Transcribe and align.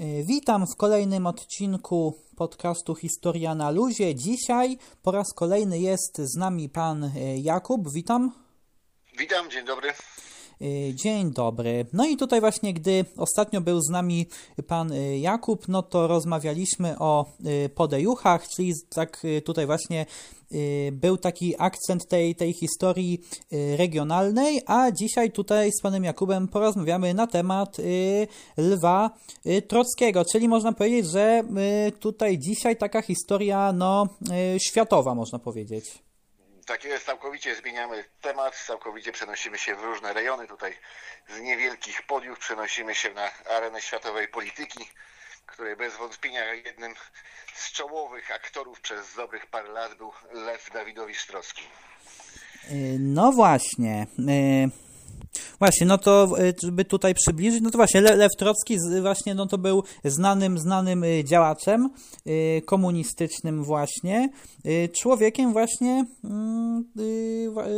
E, 0.00 0.22
witam 0.22 0.66
w 0.66 0.76
kolejnym 0.76 1.26
odcinku 1.26 2.18
podcastu 2.36 2.94
Historia 2.94 3.54
na 3.54 3.70
Luzie. 3.70 4.14
Dzisiaj 4.14 4.78
po 5.02 5.12
raz 5.12 5.34
kolejny 5.34 5.78
jest 5.78 6.18
z 6.18 6.36
nami 6.36 6.68
pan 6.68 7.04
e, 7.04 7.10
Jakub. 7.36 7.92
Witam. 7.92 8.32
Witam, 9.18 9.50
dzień 9.50 9.66
dobry. 9.66 9.92
E, 10.60 10.94
dzień 10.94 11.32
dobry. 11.32 11.86
No 11.92 12.06
i 12.06 12.16
tutaj 12.16 12.40
właśnie, 12.40 12.74
gdy 12.74 13.04
ostatnio 13.16 13.60
był 13.60 13.80
z 13.80 13.88
nami 13.88 14.26
pan 14.66 14.92
Jakub, 15.20 15.68
no 15.68 15.82
to 15.82 16.06
rozmawialiśmy 16.06 16.98
o 16.98 17.26
podejuchach, 17.74 18.48
czyli 18.48 18.72
tak 18.88 19.22
tutaj 19.44 19.66
właśnie 19.66 20.06
był 20.92 21.16
taki 21.16 21.54
akcent 21.58 22.08
tej, 22.08 22.34
tej 22.34 22.52
historii 22.52 23.20
regionalnej, 23.76 24.62
a 24.66 24.90
dzisiaj 24.90 25.30
tutaj 25.30 25.70
z 25.78 25.82
panem 25.82 26.04
Jakubem 26.04 26.48
porozmawiamy 26.48 27.14
na 27.14 27.26
temat 27.26 27.76
Lwa 28.56 29.10
Trockiego, 29.68 30.24
czyli 30.24 30.48
można 30.48 30.72
powiedzieć, 30.72 31.10
że 31.10 31.42
tutaj 32.00 32.38
dzisiaj 32.38 32.76
taka 32.76 33.02
historia 33.02 33.72
no, 33.72 34.08
światowa, 34.58 35.14
można 35.14 35.38
powiedzieć. 35.38 36.09
Tak 36.66 36.84
jest, 36.84 37.06
całkowicie 37.06 37.56
zmieniamy 37.56 38.04
temat, 38.20 38.56
całkowicie 38.66 39.12
przenosimy 39.12 39.58
się 39.58 39.74
w 39.74 39.82
różne 39.82 40.12
rejony. 40.12 40.46
Tutaj 40.46 40.76
z 41.28 41.40
niewielkich 41.40 42.02
podiów 42.02 42.38
przenosimy 42.38 42.94
się 42.94 43.14
na 43.14 43.30
arenę 43.44 43.80
światowej 43.80 44.28
polityki, 44.28 44.88
której 45.46 45.76
bez 45.76 45.96
wątpienia 45.96 46.54
jednym 46.54 46.94
z 47.54 47.72
czołowych 47.72 48.30
aktorów 48.30 48.80
przez 48.80 49.14
dobrych 49.14 49.46
parę 49.46 49.68
lat 49.68 49.94
był 49.94 50.12
Lew 50.32 50.70
Dawidowicz 50.72 51.26
Trocki. 51.26 51.62
No 52.98 53.32
właśnie. 53.32 54.06
Właśnie, 55.58 55.86
no 55.86 55.98
to 55.98 56.36
żeby 56.62 56.84
tutaj 56.84 57.14
przybliżyć, 57.14 57.60
no 57.62 57.70
to 57.70 57.78
właśnie 57.78 58.00
Lew 58.00 58.32
Trocki 58.38 58.76
właśnie 59.02 59.34
no 59.34 59.46
to 59.46 59.58
był 59.58 59.82
znanym, 60.04 60.58
znanym 60.58 61.04
działaczem 61.24 61.90
komunistycznym 62.66 63.64
właśnie, 63.64 64.28
człowiekiem 65.00 65.52
właśnie, 65.52 66.04
mm, 66.24 66.84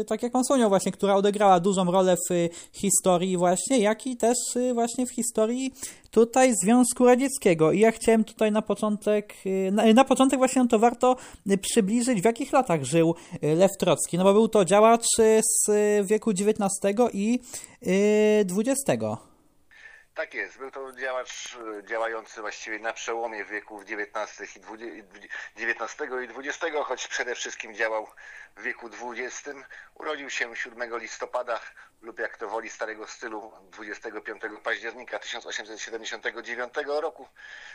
tak 0.06 0.22
jak 0.22 0.32
pan 0.32 0.42
wspomniał 0.42 0.68
właśnie, 0.68 0.92
która 0.92 1.14
odegrała 1.14 1.60
dużą 1.60 1.84
rolę 1.84 2.16
w 2.30 2.48
historii 2.72 3.36
właśnie, 3.36 3.78
jak 3.78 4.06
i 4.06 4.16
też 4.16 4.36
właśnie 4.74 5.06
w 5.06 5.10
historii 5.10 5.72
tutaj 6.12 6.54
Związku 6.64 7.06
Radzieckiego. 7.06 7.72
I 7.72 7.80
ja 7.80 7.90
chciałem 7.90 8.24
tutaj 8.24 8.52
na 8.52 8.62
początek, 8.62 9.34
na, 9.72 9.92
na 9.92 10.04
początek 10.04 10.38
właśnie 10.38 10.68
to 10.68 10.78
warto 10.78 11.16
przybliżyć, 11.62 12.22
w 12.22 12.24
jakich 12.24 12.52
latach 12.52 12.84
żył 12.84 13.14
Lew 13.42 13.76
Trocki, 13.78 14.18
no 14.18 14.24
bo 14.24 14.32
był 14.32 14.48
to 14.48 14.64
działacz 14.64 15.06
z 15.66 16.06
wieku 16.06 16.30
XIX 16.30 16.70
i 17.12 17.40
XX. 18.58 19.04
Tak 20.14 20.34
jest, 20.34 20.58
był 20.58 20.70
to 20.70 20.92
działacz 20.92 21.56
działający 21.82 22.40
właściwie 22.40 22.78
na 22.78 22.92
przełomie 22.92 23.44
wieków 23.44 23.82
XIX 23.82 24.56
i 24.56 24.60
XIX 25.62 26.10
i 26.10 26.48
XX, 26.48 26.76
choć 26.84 27.08
przede 27.08 27.34
wszystkim 27.34 27.74
działał 27.74 28.08
w 28.56 28.62
wieku 28.62 28.90
XX. 29.02 29.58
Urodził 29.94 30.30
się 30.30 30.56
7 30.56 30.98
listopada 30.98 31.60
lub 32.02 32.18
jak 32.18 32.36
to 32.36 32.48
woli 32.48 32.70
starego 32.70 33.06
stylu 33.06 33.52
25 33.70 34.42
października 34.62 35.18
1879 35.18 36.74
roku. 36.86 37.28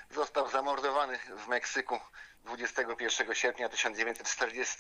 Został 0.10 0.50
zamordowany 0.50 1.20
w 1.38 1.48
Meksyku 1.48 2.00
21 2.46 3.36
sierpnia 3.36 3.70
1940. 3.70 4.78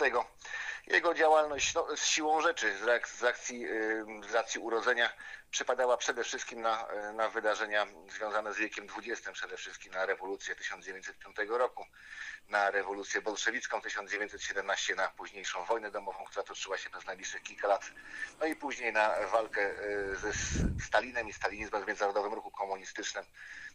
Jego 0.87 1.13
działalność 1.13 1.73
no, 1.73 1.97
z 1.97 2.05
siłą 2.05 2.41
rzeczy, 2.41 2.77
z, 2.77 3.09
z, 3.09 3.23
akcji, 3.23 3.67
z 4.29 4.33
racji 4.33 4.59
urodzenia 4.59 5.09
przypadała 5.57 5.97
przede 5.97 6.23
wszystkim 6.23 6.61
na, 6.61 6.85
na 7.15 7.29
wydarzenia 7.29 7.87
związane 8.17 8.53
z 8.53 8.57
wiekiem 8.57 8.87
XX, 8.97 9.29
przede 9.33 9.57
wszystkim 9.57 9.93
na 9.93 10.05
rewolucję 10.05 10.55
1905 10.55 11.37
roku, 11.49 11.83
na 12.49 12.71
rewolucję 12.71 13.21
bolszewicką 13.21 13.81
1917, 13.81 14.95
na 14.95 15.07
późniejszą 15.07 15.65
wojnę 15.65 15.91
domową, 15.91 16.25
która 16.25 16.43
toczyła 16.43 16.77
się 16.77 16.89
przez 16.89 17.05
najbliższych 17.05 17.43
kilka 17.43 17.67
lat, 17.67 17.81
no 18.39 18.45
i 18.45 18.55
później 18.55 18.93
na 18.93 19.11
walkę 19.31 19.73
ze 20.21 20.31
Stalinem 20.85 21.29
i 21.29 21.33
stalinizmem 21.33 21.83
w 21.83 21.87
międzynarodowym 21.87 22.33
ruchu 22.33 22.51
komunistycznym, 22.51 23.23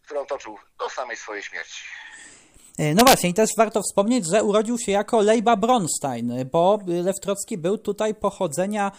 którą 0.03 0.25
toczył 0.25 0.57
do 0.79 0.89
samej 0.89 1.17
swojej 1.17 1.43
śmierci. 1.43 1.83
No 2.95 3.03
właśnie, 3.03 3.29
i 3.29 3.33
też 3.33 3.49
warto 3.57 3.81
wspomnieć, 3.81 4.25
że 4.31 4.43
urodził 4.43 4.77
się 4.79 4.91
jako 4.91 5.21
Lejba 5.21 5.55
Bronstein, 5.55 6.49
bo 6.51 6.79
Lew 6.87 7.19
Trocki 7.19 7.57
był 7.57 7.77
tutaj 7.77 8.15
pochodzenia 8.15 8.91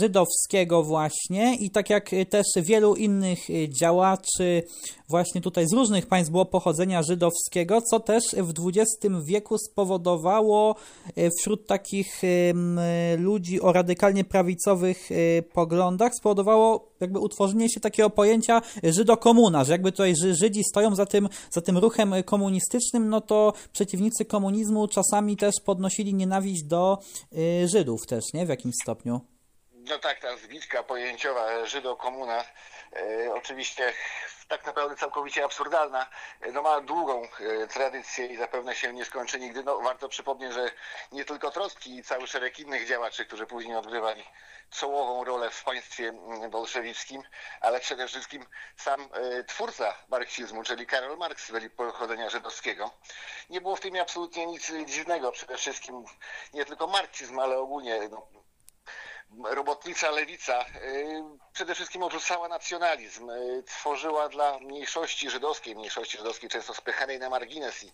żydowskiego 0.00 0.82
właśnie. 0.82 1.56
I 1.56 1.70
tak 1.70 1.90
jak 1.90 2.10
też 2.30 2.46
wielu 2.56 2.94
innych 2.94 3.38
działaczy 3.68 4.62
właśnie 5.08 5.40
tutaj 5.40 5.66
z 5.66 5.72
różnych 5.72 6.06
państw 6.06 6.30
było 6.30 6.44
pochodzenia 6.44 7.02
żydowskiego, 7.02 7.82
co 7.82 8.00
też 8.00 8.24
w 8.36 8.52
XX 8.68 9.16
wieku 9.24 9.58
spowodowało 9.58 10.74
wśród 11.40 11.66
takich 11.66 12.22
ludzi 13.18 13.60
o 13.60 13.72
radykalnie 13.72 14.24
prawicowych 14.24 15.08
poglądach, 15.52 16.12
spowodowało 16.14 16.91
jakby 17.02 17.18
utworzenie 17.18 17.68
się 17.70 17.80
takiego 17.80 18.10
pojęcia 18.10 18.62
żydokomuna, 18.82 19.64
że 19.64 19.72
jakby 19.72 19.92
tutaj 19.92 20.14
Żydzi 20.16 20.64
stoją 20.64 20.94
za 20.94 21.06
tym, 21.06 21.28
za 21.50 21.60
tym 21.60 21.78
ruchem 21.78 22.14
komunistycznym, 22.24 23.08
no 23.08 23.20
to 23.20 23.52
przeciwnicy 23.72 24.24
komunizmu 24.24 24.88
czasami 24.88 25.36
też 25.36 25.54
podnosili 25.64 26.14
nienawiść 26.14 26.62
do 26.62 26.98
Żydów 27.64 28.06
też, 28.06 28.24
nie? 28.34 28.46
W 28.46 28.48
jakimś 28.48 28.74
stopniu. 28.82 29.20
No 29.88 29.98
tak, 29.98 30.20
ta 30.20 30.36
zbitka 30.36 30.82
pojęciowa 30.82 31.66
żydokomuna 31.66 32.40
e, 32.40 32.44
oczywiście 33.34 33.92
tak 34.52 34.66
naprawdę 34.66 34.96
całkowicie 34.96 35.44
absurdalna, 35.44 36.06
no 36.52 36.62
ma 36.62 36.80
długą 36.80 37.22
e, 37.22 37.66
tradycję 37.66 38.26
i 38.26 38.36
zapewne 38.36 38.74
się 38.74 38.92
nie 38.92 39.04
skończy 39.04 39.40
nigdy. 39.40 39.62
No, 39.62 39.80
warto 39.80 40.08
przypomnieć, 40.08 40.52
że 40.52 40.70
nie 41.12 41.24
tylko 41.24 41.50
Trocki 41.50 41.96
i 41.96 42.04
cały 42.04 42.26
szereg 42.26 42.58
innych 42.58 42.88
działaczy, 42.88 43.26
którzy 43.26 43.46
później 43.46 43.76
odgrywali 43.76 44.24
czołową 44.70 45.24
rolę 45.24 45.50
w 45.50 45.64
państwie 45.64 46.12
bolszewickim, 46.50 47.22
ale 47.60 47.80
przede 47.80 48.08
wszystkim 48.08 48.46
sam 48.76 49.08
e, 49.12 49.44
twórca 49.44 49.94
marksizmu, 50.08 50.62
czyli 50.62 50.86
Karol 50.86 51.18
Marx, 51.18 51.50
byli 51.50 51.70
pochodzenia 51.70 52.30
żydowskiego. 52.30 52.90
Nie 53.50 53.60
było 53.60 53.76
w 53.76 53.80
tym 53.80 54.00
absolutnie 54.00 54.46
nic 54.46 54.72
dziwnego. 54.86 55.32
Przede 55.32 55.56
wszystkim 55.56 56.04
nie 56.54 56.64
tylko 56.64 56.86
marksizm, 56.86 57.38
ale 57.38 57.58
ogólnie 57.58 58.08
no, 58.10 58.26
robotnicza 59.44 60.10
lewica 60.10 60.60
y, 60.62 61.22
przede 61.52 61.74
wszystkim 61.74 62.02
odrzucała 62.02 62.48
nacjonalizm, 62.48 63.30
y, 63.30 63.62
tworzyła 63.66 64.28
dla 64.28 64.58
mniejszości 64.58 65.30
żydowskiej, 65.30 65.74
mniejszości 65.74 66.18
żydowskiej 66.18 66.48
często 66.48 66.74
spychanej 66.74 67.18
na 67.18 67.30
margines 67.30 67.84
i 67.84 67.92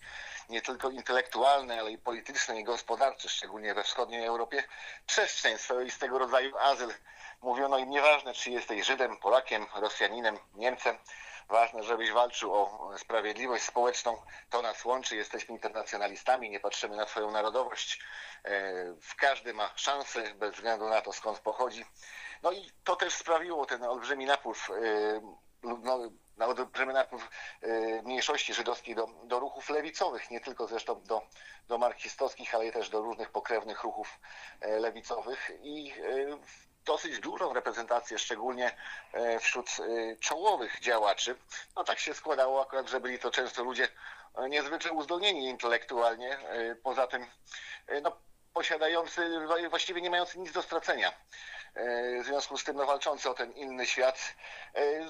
nie 0.48 0.62
tylko 0.62 0.91
intelektualnej, 0.91 1.78
ale 1.78 1.91
i 1.91 1.98
politycznej 1.98 2.60
i 2.60 2.65
gospodarczej, 2.65 3.31
szczególnie 3.31 3.75
we 3.75 3.82
wschodniej 3.82 4.25
Europie, 4.25 4.65
przestrzeń 5.06 5.59
swoistego 5.59 6.19
rodzaju 6.19 6.59
azyl. 6.59 6.94
Mówiono 7.43 7.78
im 7.78 7.91
nieważne, 7.91 8.34
czy 8.34 8.50
jesteś 8.50 8.87
Żydem, 8.87 9.16
Polakiem, 9.16 9.66
Rosjaninem, 9.75 10.38
Niemcem, 10.54 10.98
Ważne, 11.48 11.82
żebyś 11.82 12.12
walczył 12.12 12.54
o 12.54 12.91
sprawiedliwość 12.98 13.64
społeczną. 13.64 14.22
To 14.50 14.62
nas 14.62 14.84
łączy. 14.84 15.16
Jesteśmy 15.16 15.54
internacjonalistami, 15.54 16.50
nie 16.50 16.60
patrzymy 16.60 16.97
na 16.97 17.06
swoją 17.06 17.31
narodowość. 17.31 18.00
W 19.00 19.14
każdy 19.16 19.54
ma 19.54 19.70
szansę, 19.76 20.34
bez 20.34 20.54
względu 20.54 20.88
na 20.88 21.00
to, 21.00 21.12
skąd 21.12 21.38
pochodzi. 21.38 21.84
No 22.42 22.53
i 22.53 22.70
to 22.84 22.97
też 22.97 23.14
sprawiło 23.14 23.66
ten 23.66 23.84
olbrzymi 23.84 24.25
napływ 24.25 24.70
no, 25.62 25.98
na 26.36 26.47
napływ 26.92 27.28
mniejszości 28.04 28.54
żydowskiej 28.54 28.94
do, 28.94 29.06
do 29.25 29.41
ruchów 29.41 29.70
lewicowych, 29.70 30.30
nie 30.30 30.41
tylko 30.41 30.66
zresztą 30.66 31.03
do, 31.03 31.22
do 31.69 31.78
marksistowskich, 31.78 32.54
ale 32.54 32.72
też 32.72 32.91
do 32.91 33.03
różnych 33.03 33.30
pokrewnych 33.30 33.82
ruchów 33.82 34.20
lewicowych 34.60 35.50
i 35.62 35.94
dosyć 36.88 37.19
dużą 37.19 37.53
reprezentację, 37.53 38.19
szczególnie 38.19 38.76
e, 39.12 39.38
wśród 39.38 39.69
e, 39.81 40.16
czołowych 40.16 40.81
działaczy. 40.81 41.37
No 41.76 41.84
tak 41.84 41.99
się 41.99 42.15
składało 42.15 42.62
akurat, 42.62 42.88
że 42.88 43.01
byli 43.01 43.18
to 43.18 43.30
często 43.30 43.65
ludzie 43.65 43.89
e, 44.36 44.48
niezwykle 44.48 44.92
uzdolnieni 44.92 45.48
intelektualnie, 45.48 46.39
poza 46.83 47.07
tym 47.07 47.27
no, 48.03 48.16
posiadający, 48.59 49.31
właściwie 49.69 50.01
nie 50.01 50.10
mający 50.10 50.39
nic 50.39 50.53
do 50.53 50.63
stracenia. 50.63 51.13
W 52.22 52.25
związku 52.25 52.59
z 52.59 52.65
tym 52.65 52.77
no, 52.77 52.87
walczący 52.87 53.31
o 53.31 53.34
ten 53.34 53.53
inny 53.53 53.87
świat. 53.87 54.34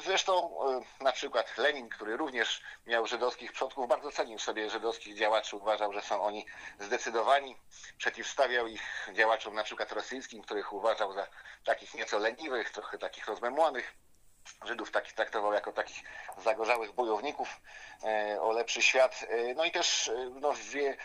Zresztą 0.05 0.59
na 1.01 1.13
przykład 1.13 1.59
Lenin, 1.59 1.89
który 1.89 2.17
również 2.17 2.63
miał 2.87 3.07
żydowskich 3.07 3.53
przodków, 3.53 3.89
bardzo 3.89 4.13
cenił 4.13 4.39
sobie 4.39 4.71
żydowskich 4.71 5.17
działaczy, 5.17 5.57
uważał, 5.57 5.93
że 5.93 6.03
są 6.03 6.23
oni 6.23 6.47
zdecydowani, 6.81 7.57
przeciwstawiał 7.99 8.67
ich 8.67 9.09
działaczom 9.13 9.55
na 9.55 9.65
przykład 9.65 9.93
rosyjskim, 9.93 10.43
których 10.43 10.73
uważał 10.73 11.13
za 11.13 11.27
takich 11.65 11.95
nieco 11.95 12.19
leniwych, 12.19 12.71
trochę 12.71 12.99
takich 12.99 13.27
rozmemłanych. 13.27 13.95
Żydów 14.65 14.91
takich 14.91 15.13
traktował 15.13 15.53
jako 15.53 15.73
takich 15.73 16.03
zagorzałych 16.39 16.93
bojowników 16.93 17.61
o 18.41 18.53
lepszy 18.53 18.83
świat. 18.83 19.25
No 19.57 19.65
i 19.65 19.71
też 19.71 20.11
no, 20.41 20.53
wie, 20.53 20.97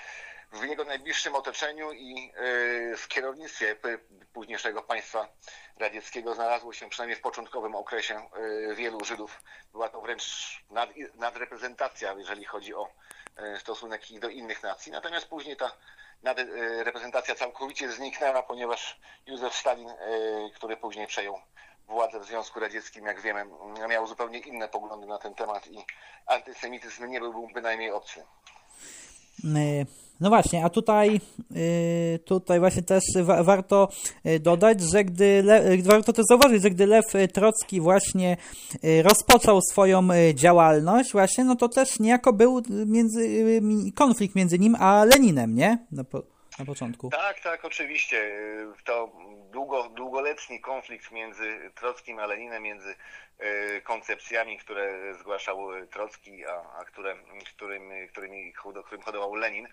w 0.54 0.64
jego 0.64 0.84
najbliższym 0.84 1.36
otoczeniu 1.36 1.92
i 1.92 2.32
w 2.98 3.08
kierownictwie 3.08 3.76
późniejszego 4.34 4.82
państwa 4.82 5.28
radzieckiego 5.78 6.34
znalazło 6.34 6.74
się 6.74 6.90
przynajmniej 6.90 7.18
w 7.18 7.22
początkowym 7.22 7.76
okresie 7.76 8.30
wielu 8.76 9.06
Żydów. 9.06 9.44
Była 9.72 9.90
to 9.90 10.02
wręcz 10.02 10.24
nad, 10.70 10.90
nadreprezentacja, 11.16 12.14
jeżeli 12.14 12.46
chodzi 12.46 12.74
o 12.74 12.90
stosunek 13.60 14.02
do 14.20 14.30
innych 14.30 14.64
nacji. 14.64 14.92
Natomiast 14.92 15.28
później 15.28 15.58
ta 15.58 15.72
reprezentacja 16.84 17.36
całkowicie 17.36 17.92
zniknęła, 17.92 18.44
ponieważ 18.44 19.00
Józef 19.26 19.56
Stalin, 19.56 19.90
który 20.56 20.78
później 20.78 21.08
przejął 21.08 21.42
władzę 21.88 22.20
w 22.20 22.26
Związku 22.26 22.60
Radzieckim, 22.60 23.06
jak 23.06 23.22
wiemy, 23.22 23.46
miał 23.90 24.08
zupełnie 24.08 24.40
inne 24.40 24.68
poglądy 24.68 25.08
na 25.08 25.18
ten 25.18 25.36
temat 25.36 25.68
i 25.68 25.86
antysemityzm 26.26 27.08
nie 27.08 27.20
był 27.20 27.48
bynajmniej 27.48 27.92
obcy. 27.92 28.26
Y, 29.46 29.86
no 30.20 30.30
właśnie, 30.30 30.66
a 30.66 30.70
tutaj, 30.70 31.22
y, 31.56 32.20
tutaj 32.26 32.60
właśnie 32.60 32.82
też 32.82 33.04
warto 33.44 33.90
y, 34.26 34.40
dodać, 34.40 34.82
że 34.82 35.04
gdy, 35.04 35.44
warto 35.84 36.14
też 36.14 36.26
zauważyć, 36.30 36.64
że 36.64 36.70
gdy 36.70 36.88
Lew 36.88 37.06
Trocki 37.34 37.82
właśnie 37.82 38.38
rozpoczął 39.04 39.60
swoją 39.62 40.08
działalność 40.34 41.12
właśnie, 41.12 41.44
no 41.44 41.56
to 41.56 41.70
też 41.70 42.00
niejako 42.00 42.34
był 42.34 42.62
między, 42.86 43.62
konflikt 43.96 44.36
między 44.36 44.60
nim 44.60 44.76
a 44.80 45.06
Leninem, 45.06 45.56
nie? 45.56 45.86
No, 45.92 46.04
na 46.60 46.66
początku. 46.66 47.10
Tak, 47.10 47.40
tak, 47.40 47.66
oczywiście. 47.66 48.32
To 48.84 49.12
długo, 49.52 49.90
długoletni 49.90 50.60
konflikt 50.60 51.12
między 51.12 51.72
Trockim 51.76 52.20
a 52.20 52.26
Leninem, 52.26 52.64
między 52.64 52.96
e, 53.40 53.82
koncepcjami, 53.82 54.58
które 54.58 55.14
zgłaszał 55.20 55.88
Trocki, 55.92 56.46
a, 56.46 56.80
a 56.80 56.86
które, 56.86 57.16
którym, 57.56 58.08
którymi, 58.08 58.54
którym 58.54 59.02
hodował 59.02 59.36
Lenin. 59.36 59.68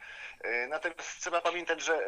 Natomiast 0.69 1.21
trzeba 1.21 1.41
pamiętać, 1.41 1.83
że 1.83 1.99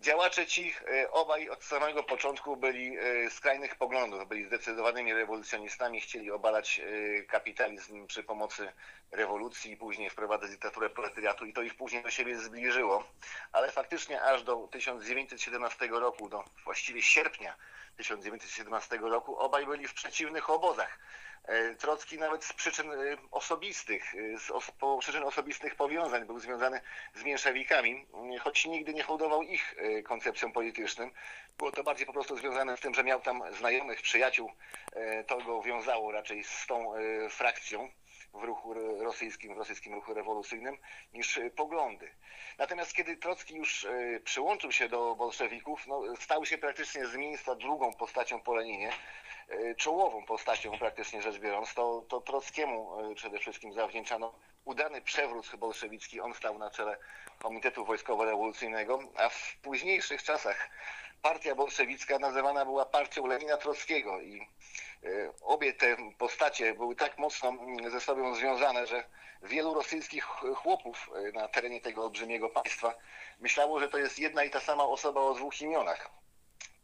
Działacze 0.00 0.46
ci 0.46 0.74
e, 0.88 1.10
obaj 1.10 1.48
od 1.48 1.64
samego 1.64 2.02
początku 2.02 2.56
byli 2.56 2.98
e, 2.98 3.30
skrajnych 3.30 3.74
poglądów, 3.74 4.28
byli 4.28 4.44
zdecydowanymi 4.44 5.14
rewolucjonistami, 5.14 6.00
chcieli 6.00 6.30
obalać 6.30 6.80
e, 6.80 7.22
kapitalizm 7.22 8.06
przy 8.06 8.22
pomocy 8.22 8.72
rewolucji 9.12 9.72
i 9.72 9.76
później 9.76 10.10
wprowadzać 10.10 10.50
dyktaturę 10.50 10.90
proletariatu 10.90 11.44
i 11.44 11.52
to 11.52 11.62
ich 11.62 11.76
później 11.76 12.02
do 12.02 12.10
siebie 12.10 12.38
zbliżyło. 12.38 13.04
Ale 13.52 13.70
faktycznie 13.70 14.22
aż 14.22 14.42
do 14.42 14.68
1917 14.72 15.86
roku, 15.86 16.28
do 16.28 16.44
właściwie 16.64 17.02
sierpnia 17.02 17.56
1917 17.96 18.98
roku, 18.98 19.38
obaj 19.38 19.66
byli 19.66 19.88
w 19.88 19.94
przeciwnych 19.94 20.50
obozach. 20.50 20.98
E, 21.46 21.74
Trocki 21.74 22.18
nawet 22.18 22.44
z 22.44 22.52
przyczyn 22.52 22.90
e, 22.90 22.96
osobistych, 23.30 24.14
e, 24.14 24.38
z 24.38 24.50
os 24.50 24.72
przyczyn 25.00 25.22
osobistych 25.22 25.74
powiązań 25.74 26.24
był 26.24 26.38
związany 26.38 26.80
z 27.14 27.24
mięszewikami, 27.24 28.06
choć 28.40 28.66
nigdy 28.66 28.94
nie 28.94 29.02
hołdował 29.02 29.42
ich 29.42 29.74
koncepcjom 30.04 30.52
politycznym. 30.52 31.10
Było 31.58 31.72
to 31.72 31.84
bardziej 31.84 32.06
po 32.06 32.12
prostu 32.12 32.36
związane 32.36 32.76
z 32.76 32.80
tym, 32.80 32.94
że 32.94 33.04
miał 33.04 33.20
tam 33.20 33.42
znajomych, 33.58 34.02
przyjaciół. 34.02 34.52
To 35.26 35.38
go 35.38 35.62
wiązało 35.62 36.12
raczej 36.12 36.44
z 36.44 36.66
tą 36.66 36.92
frakcją 37.30 37.90
w 38.34 38.42
ruchu 38.42 38.74
rosyjskim, 39.04 39.54
w 39.54 39.58
rosyjskim 39.58 39.94
ruchu 39.94 40.14
rewolucyjnym 40.14 40.78
niż 41.12 41.40
poglądy. 41.56 42.10
Natomiast 42.58 42.94
kiedy 42.94 43.16
Trocki 43.16 43.54
już 43.54 43.86
przyłączył 44.24 44.72
się 44.72 44.88
do 44.88 45.14
bolszewików, 45.14 45.86
no, 45.86 46.02
stał 46.20 46.46
się 46.46 46.58
praktycznie 46.58 47.06
z 47.06 47.16
miejsca 47.16 47.54
drugą 47.54 47.94
postacią 47.94 48.40
po 48.40 48.54
Leninie. 48.54 48.92
E, 49.48 49.74
czołową 49.74 50.24
postacią 50.24 50.78
praktycznie 50.78 51.22
rzecz 51.22 51.38
biorąc, 51.38 51.74
to, 51.74 52.04
to 52.08 52.20
Trockiemu 52.20 53.00
e, 53.00 53.14
przede 53.14 53.38
wszystkim 53.38 53.72
zawdzięczano 53.72 54.34
udany 54.64 55.02
przewrót 55.02 55.56
bolszewicki. 55.56 56.20
On 56.20 56.34
stał 56.34 56.58
na 56.58 56.70
czele 56.70 56.96
Komitetu 57.38 57.84
Wojskowo-Rewolucyjnego, 57.84 58.98
a 59.16 59.28
w 59.28 59.56
późniejszych 59.62 60.22
czasach 60.22 60.70
partia 61.22 61.54
bolszewicka 61.54 62.18
nazywana 62.18 62.64
była 62.64 62.86
partią 62.86 63.26
Lenina 63.26 63.56
Trockiego 63.56 64.20
i 64.20 64.40
e, 65.04 65.32
obie 65.40 65.72
te 65.72 65.96
postacie 66.18 66.74
były 66.74 66.96
tak 66.96 67.18
mocno 67.18 67.48
mm, 67.48 67.90
ze 67.90 68.00
sobą 68.00 68.34
związane, 68.34 68.86
że 68.86 69.04
wielu 69.42 69.74
rosyjskich 69.74 70.24
chłopów 70.54 71.10
na 71.34 71.48
terenie 71.48 71.80
tego 71.80 72.04
olbrzymiego 72.04 72.48
państwa 72.48 72.94
myślało, 73.40 73.80
że 73.80 73.88
to 73.88 73.98
jest 73.98 74.18
jedna 74.18 74.44
i 74.44 74.50
ta 74.50 74.60
sama 74.60 74.84
osoba 74.84 75.20
o 75.20 75.34
dwóch 75.34 75.60
imionach. 75.60 76.10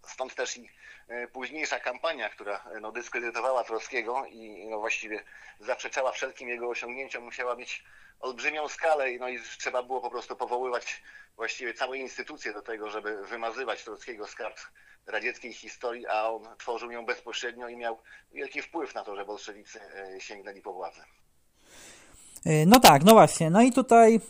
Stąd 0.07 0.35
też 0.35 0.57
i 0.57 0.71
e, 1.09 1.29
późniejsza 1.29 1.81
kampania, 1.81 2.29
która 2.29 2.65
e, 2.77 2.81
no, 2.81 2.93
dyskredytowała 2.93 3.65
Trockiego 3.65 4.27
i 4.27 4.67
no, 4.71 4.79
właściwie 4.79 5.25
zaprzeczała 5.61 6.13
wszelkim 6.13 6.49
jego 6.49 6.69
osiągnięciom, 6.69 7.25
musiała 7.25 7.57
mieć 7.57 7.85
olbrzymią 8.21 8.69
skalę 8.69 9.13
no 9.19 9.29
i 9.29 9.41
trzeba 9.59 9.83
było 9.83 10.01
po 10.01 10.11
prostu 10.11 10.37
powoływać 10.37 11.03
właściwie 11.37 11.75
całe 11.75 11.99
instytucje 11.99 12.53
do 12.53 12.63
tego, 12.63 12.91
żeby 12.91 13.27
wymazywać 13.27 13.85
Trockiego 13.85 14.27
z 14.27 14.35
kart 14.35 14.67
radzieckiej 15.07 15.53
historii, 15.53 16.07
a 16.07 16.31
on 16.31 16.57
tworzył 16.59 16.91
ją 16.91 17.07
bezpośrednio 17.07 17.69
i 17.69 17.77
miał 17.77 18.03
wielki 18.33 18.63
wpływ 18.63 18.95
na 18.95 19.05
to, 19.05 19.17
że 19.17 19.25
bolszewicy 19.25 19.81
e, 19.81 20.21
sięgnęli 20.21 20.63
po 20.63 20.73
władzę. 20.73 21.05
E, 22.45 22.67
no 22.67 22.81
tak, 22.81 23.05
no 23.05 23.13
właśnie. 23.13 23.51
No 23.51 23.63
i 23.63 23.73
tutaj 23.73 24.21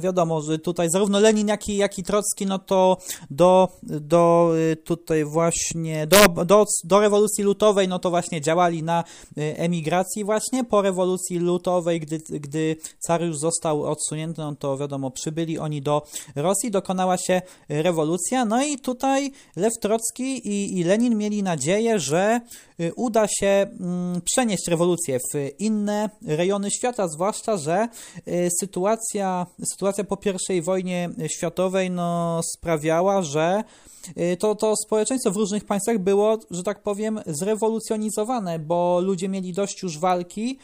wiadomo, 0.00 0.40
że 0.40 0.58
tutaj 0.58 0.90
zarówno 0.90 1.20
Lenin, 1.20 1.48
jak 1.48 1.68
i, 1.68 1.76
jak 1.76 1.98
i 1.98 2.02
Trocki, 2.02 2.46
no 2.46 2.58
to 2.58 2.96
do, 3.30 3.68
do 3.82 4.52
y, 4.72 4.76
tutaj 4.76 5.24
właśnie, 5.24 6.06
do, 6.06 6.44
do, 6.44 6.64
do 6.84 7.00
rewolucji 7.00 7.44
lutowej, 7.44 7.88
no 7.88 7.98
to 7.98 8.10
właśnie 8.10 8.40
działali 8.40 8.82
na 8.82 9.04
y, 9.38 9.54
emigracji 9.56 10.24
właśnie. 10.24 10.64
Po 10.64 10.82
rewolucji 10.82 11.38
lutowej, 11.38 12.00
gdy, 12.00 12.18
gdy 12.18 12.76
car 13.06 13.22
już 13.22 13.38
został 13.38 13.84
odsunięty, 13.84 14.40
no 14.40 14.54
to 14.56 14.78
wiadomo, 14.78 15.10
przybyli 15.10 15.58
oni 15.58 15.82
do 15.82 16.02
Rosji, 16.36 16.70
dokonała 16.70 17.16
się 17.18 17.42
rewolucja. 17.68 18.44
No 18.44 18.64
i 18.64 18.78
tutaj 18.78 19.32
Lew 19.56 19.72
Trocki 19.80 20.48
i, 20.48 20.78
i 20.78 20.84
Lenin 20.84 21.16
mieli 21.18 21.42
nadzieję, 21.42 21.98
że 21.98 22.40
y, 22.80 22.92
uda 22.96 23.26
się 23.28 23.46
mm, 23.80 24.20
przenieść 24.24 24.68
rewolucję 24.68 25.18
w 25.34 25.50
inne 25.58 26.10
rejony 26.26 26.70
świata, 26.70 27.08
zwłaszcza, 27.12 27.56
że 27.56 27.88
y, 28.28 28.48
sytuacja, 28.60 29.46
sytuacja 29.72 30.04
po 30.04 30.18
I 30.48 30.62
wojnie 30.62 31.10
światowej 31.28 31.90
no, 31.90 32.40
sprawiała, 32.56 33.22
że 33.22 33.64
y, 34.18 34.36
to, 34.36 34.54
to 34.54 34.74
społeczeństwo 34.86 35.30
w 35.30 35.36
różnych 35.36 35.64
państwach 35.64 35.98
było, 35.98 36.38
że 36.50 36.62
tak 36.62 36.82
powiem, 36.82 37.20
zrewolucjonizowane, 37.26 38.58
bo 38.58 39.00
ludzie 39.00 39.28
mieli 39.28 39.52
dość 39.52 39.82
już 39.82 39.98
walki 39.98 40.58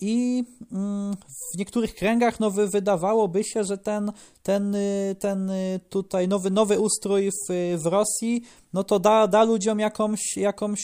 i 0.00 0.44
mm, 0.72 1.14
w 1.54 1.58
niektórych 1.58 1.94
kręgach 1.94 2.40
no, 2.40 2.50
wydawałoby 2.50 3.44
się, 3.44 3.64
że 3.64 3.78
ten, 3.78 4.12
ten, 4.42 4.74
y, 4.74 5.16
ten 5.18 5.52
tutaj 5.88 6.28
nowy, 6.28 6.50
nowy 6.50 6.80
ustrój 6.80 7.30
w, 7.30 7.76
w 7.82 7.86
Rosji 7.86 8.42
no 8.74 8.84
to 8.84 8.98
da, 8.98 9.26
da 9.26 9.44
ludziom 9.44 9.78
jakąś, 9.78 10.36
jakąś 10.36 10.80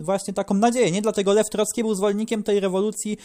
właśnie 0.00 0.34
taką 0.34 0.54
nadzieję, 0.54 0.90
nie? 0.90 1.02
Dlatego 1.02 1.32
Lew 1.32 1.50
Trocki 1.50 1.82
był 1.82 1.94
zwolennikiem 1.94 2.42
tej 2.42 2.60
rewolucji 2.60 3.18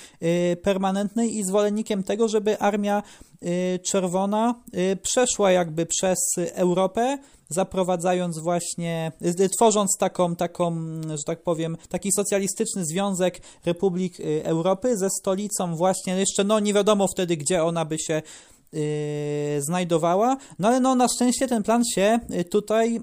permanentnej 0.55 1.37
i 1.37 1.43
zwolennikiem 1.43 2.03
tego, 2.03 2.27
żeby 2.27 2.59
Armia 2.59 3.03
y, 3.43 3.79
Czerwona 3.83 4.55
y, 4.73 4.97
przeszła 5.01 5.51
jakby 5.51 5.85
przez 5.85 6.19
Europę, 6.53 7.17
zaprowadzając 7.49 8.39
właśnie, 8.39 9.11
y, 9.41 9.49
tworząc 9.49 9.97
taką, 9.99 10.35
taką, 10.35 10.75
że 11.09 11.23
tak 11.25 11.43
powiem, 11.43 11.77
taki 11.89 12.11
socjalistyczny 12.11 12.85
związek 12.85 13.41
Republik 13.65 14.17
Europy 14.43 14.97
ze 14.97 15.09
stolicą 15.09 15.75
właśnie, 15.75 16.15
jeszcze 16.15 16.43
no 16.43 16.59
nie 16.59 16.73
wiadomo 16.73 17.07
wtedy, 17.07 17.37
gdzie 17.37 17.63
ona 17.63 17.85
by 17.85 17.99
się 17.99 18.21
znajdowała, 19.59 20.37
no 20.59 20.67
ale 20.67 20.79
no 20.79 20.95
na 20.95 21.07
szczęście 21.07 21.47
ten 21.47 21.63
plan 21.63 21.83
się 21.95 22.19
tutaj 22.51 23.01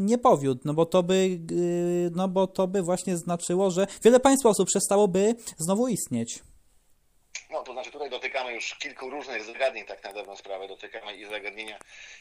nie 0.00 0.18
powiódł, 0.18 0.60
no 0.64 0.74
bo 0.74 0.86
to 0.86 1.02
by, 1.02 1.40
no 2.16 2.28
bo 2.28 2.46
to 2.46 2.68
by 2.68 2.82
właśnie 2.82 3.16
znaczyło, 3.16 3.70
że 3.70 3.86
wiele 4.04 4.20
państw 4.20 4.46
osób 4.46 4.68
przestałoby 4.68 5.34
znowu 5.58 5.88
istnieć. 5.88 6.42
No, 7.50 7.62
to 7.62 7.72
znaczy 7.72 7.90
tutaj 7.90 8.10
dotykamy 8.10 8.52
już 8.52 8.74
kilku 8.74 9.10
różnych 9.10 9.44
zagadnień, 9.44 9.84
tak 9.84 10.04
na 10.04 10.12
dobrą 10.12 10.36
sprawę. 10.36 10.68
Dotykamy 10.68 11.16
i 11.16 11.24
zagadnienia 11.24 11.78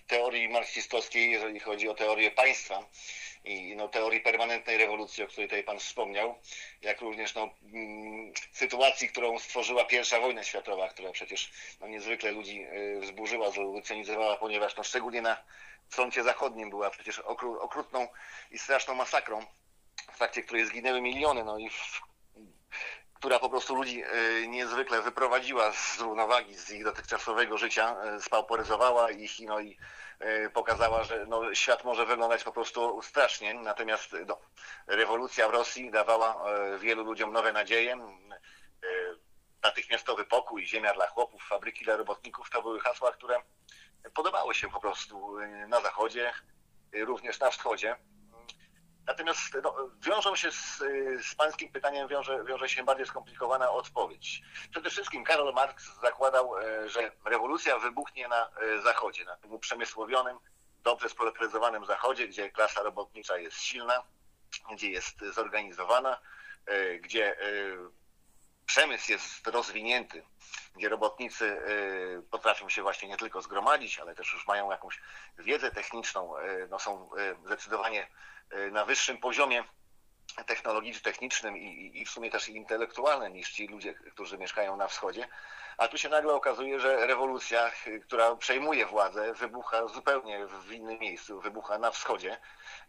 teorii 0.08 0.50
marksistowskiej, 0.50 1.32
jeżeli 1.32 1.60
chodzi 1.60 1.90
o 1.90 1.94
teorię 1.94 2.32
państwa 2.32 2.86
i 3.44 3.76
no, 3.76 3.88
teorii 3.88 4.20
permanentnej 4.22 4.78
rewolucji, 4.78 5.24
o 5.24 5.28
której 5.28 5.48
tutaj 5.48 5.64
Pan 5.64 5.80
wspomniał, 5.80 6.36
jak 6.82 7.02
również 7.02 7.36
no, 7.36 7.50
mm, 7.74 8.34
sytuacji, 8.52 9.10
którą 9.10 9.40
stworzyła 9.40 9.86
pierwsza 9.86 10.20
wojna 10.20 10.44
światowa, 10.44 10.90
która 10.90 11.12
przecież 11.12 11.52
no, 11.82 11.88
niezwykle 11.88 12.32
ludzi 12.32 12.66
y, 12.66 13.00
wzburzyła, 13.02 13.52
zrewolucjonizowała, 13.52 14.38
ponieważ 14.38 14.76
no, 14.76 14.84
szczególnie 14.84 15.22
na 15.22 15.38
froncie 15.90 16.24
zachodnim 16.24 16.70
była 16.70 16.90
przecież 16.90 17.20
okrutną 17.60 18.08
i 18.52 18.60
straszną 18.60 18.96
masakrą, 18.96 19.46
w 20.14 20.18
trakcie 20.18 20.44
której 20.44 20.66
zginęły 20.66 21.02
miliony, 21.02 21.44
no 21.44 21.58
i 21.58 21.70
w 21.70 22.02
która 23.26 23.40
po 23.40 23.50
prostu 23.50 23.76
ludzi 23.76 24.04
e, 24.04 24.48
niezwykle 24.48 25.02
wyprowadziła 25.02 25.72
z 25.72 26.00
równowagi, 26.00 26.56
z 26.56 26.72
ich 26.72 26.84
dotychczasowego 26.84 27.58
życia, 27.58 27.96
e, 28.04 28.22
spauperyzowała 28.22 29.12
ich 29.12 29.40
no 29.40 29.60
i 29.60 29.78
e, 30.20 30.50
pokazała, 30.50 31.04
że 31.04 31.26
no, 31.28 31.56
świat 31.56 31.84
może 31.84 32.06
wyglądać 32.06 32.44
po 32.44 32.52
prostu 32.52 33.02
strasznie. 33.02 33.54
Natomiast 33.54 34.16
no, 34.28 34.40
rewolucja 34.88 35.48
w 35.48 35.52
Rosji 35.52 35.92
dawała 35.92 36.46
wielu 36.80 37.04
ludziom 37.04 37.34
nowe 37.34 37.54
nadzieje. 37.54 37.98
natychmiastowy 39.64 40.26
pokój, 40.26 40.66
ziemia 40.66 40.94
dla 40.94 41.08
chłopów, 41.08 41.48
fabryki 41.48 41.86
dla 41.86 41.98
robotników, 41.98 42.50
to 42.50 42.62
były 42.62 42.80
hasła, 42.80 43.12
które 43.12 43.42
podobały 44.14 44.56
się 44.56 44.70
po 44.70 44.80
prostu 44.80 45.38
na 45.68 45.82
zachodzie, 45.82 46.34
również 46.94 47.40
na 47.40 47.50
wschodzie. 47.50 47.96
Natomiast 49.08 49.58
no, 49.64 49.76
wiążą 50.02 50.36
się 50.36 50.52
z, 50.52 50.78
z 51.26 51.36
pańskim 51.36 51.72
pytaniem, 51.72 52.08
wiąże, 52.08 52.44
wiąże 52.44 52.70
się 52.70 52.84
bardziej 52.84 53.06
skomplikowana 53.06 53.72
odpowiedź. 53.72 54.42
Przede 54.72 54.90
wszystkim 54.90 55.24
Karol 55.24 55.54
Marx 55.54 56.00
zakładał, 56.02 56.60
e, 56.60 56.90
że 56.90 57.12
rewolucja 57.26 57.80
wybuchnie 57.80 58.28
na 58.28 58.50
e, 58.50 58.82
zachodzie, 58.82 59.26
na 59.26 59.36
tym 59.36 59.54
uprzemysłowionym, 59.54 60.38
dobrze 60.84 61.10
sproletaryzowanym 61.10 61.86
zachodzie, 61.86 62.28
gdzie 62.28 62.52
klasa 62.52 62.84
robotnicza 62.84 63.38
jest 63.38 63.58
silna, 63.58 64.04
gdzie 64.74 64.90
jest 64.90 65.20
zorganizowana, 65.34 66.20
e, 66.66 66.96
gdzie 66.96 67.38
przemysł 68.66 69.12
jest 69.12 69.48
rozwinięty, 69.48 70.24
gdzie 70.76 70.90
robotnicy 70.90 71.62
potrafią 72.32 72.70
się 72.70 72.82
właśnie 72.82 73.10
nie 73.10 73.18
tylko 73.18 73.42
zgromadzić, 73.42 74.00
ale 74.00 74.16
też 74.16 74.34
już 74.34 74.48
mają 74.48 74.72
jakąś 74.72 75.02
wiedzę 75.38 75.72
techniczną, 75.72 76.34
no 76.70 76.80
są 76.80 77.10
zdecydowanie 77.46 78.08
na 78.72 78.86
wyższym 78.86 79.18
poziomie 79.18 79.64
technologiczno-technicznym 80.44 81.58
i, 81.58 81.92
i 82.02 82.06
w 82.06 82.10
sumie 82.10 82.32
też 82.32 82.50
intelektualnym 82.50 83.34
niż 83.34 83.52
ci 83.52 83.68
ludzie, 83.68 83.94
którzy 83.94 84.38
mieszkają 84.38 84.78
na 84.78 84.88
wschodzie. 84.88 85.28
A 85.78 85.88
tu 85.88 85.98
się 85.98 86.10
nagle 86.10 86.34
okazuje, 86.34 86.80
że 86.80 87.08
rewolucja, 87.08 87.72
y, 87.88 88.00
która 88.00 88.36
przejmuje 88.36 88.86
władzę, 88.86 89.34
wybucha 89.34 89.88
zupełnie 89.88 90.48
w 90.48 90.72
innym 90.72 91.00
miejscu, 91.00 91.42
wybucha 91.42 91.78
na 91.78 91.92
wschodzie, 91.92 92.38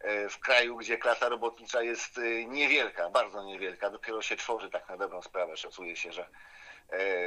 y, 0.05 0.29
w 0.29 0.39
kraju, 0.39 0.77
gdzie 0.77 0.99
klasa 0.99 1.29
robotnicza 1.29 1.83
jest 1.83 2.21
niewielka, 2.47 3.11
bardzo 3.11 3.43
niewielka, 3.43 3.91
dopiero 3.91 4.23
się 4.23 4.37
tworzy 4.37 4.71
tak 4.71 4.89
na 4.89 4.97
dobrą 4.97 5.23
sprawę. 5.23 5.57
Szacuje 5.57 5.97
się, 5.97 6.13
że 6.13 6.29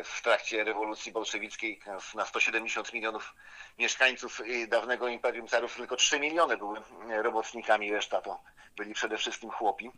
w 0.04 0.22
trakcie 0.24 0.63
rewolucji 0.63 1.12
bolszewickiej 1.12 1.80
na 2.16 2.25
170 2.25 2.94
milionów 2.94 3.36
mieszkańców 3.78 4.42
dawnego 4.68 5.08
Imperium 5.08 5.48
Carów 5.48 5.75
tylko 5.75 5.96
3 5.96 6.20
miliony 6.20 6.58
były 6.58 6.82
robotnikami, 7.24 7.94
reszta 7.94 8.22
to 8.22 8.39
byli 8.80 8.94
przede 8.94 9.18
wszystkim 9.18 9.50
chłopi. 9.50 9.92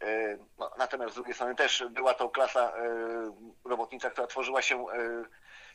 E, 0.00 0.38
no, 0.58 0.70
natomiast 0.78 1.12
z 1.12 1.14
drugiej 1.14 1.34
strony 1.34 1.54
też 1.54 1.84
była 1.90 2.14
to 2.14 2.28
klasa 2.28 2.60
e, 2.60 2.72
robotnicza, 3.64 4.10
która 4.10 4.26
tworzyła 4.26 4.62
się 4.62 4.86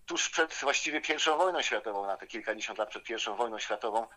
tuż 0.06 0.30
przed 0.30 0.54
właściwie 0.54 1.02
pierwszą 1.02 1.38
wojną 1.38 1.62
światową, 1.62 2.06
na 2.06 2.18
te 2.18 2.28
kilkadziesiąt 2.28 2.80
lat 2.80 2.90
przed 2.90 3.04
pierwszą 3.04 3.36
wojną 3.36 3.60
światową 3.60 4.08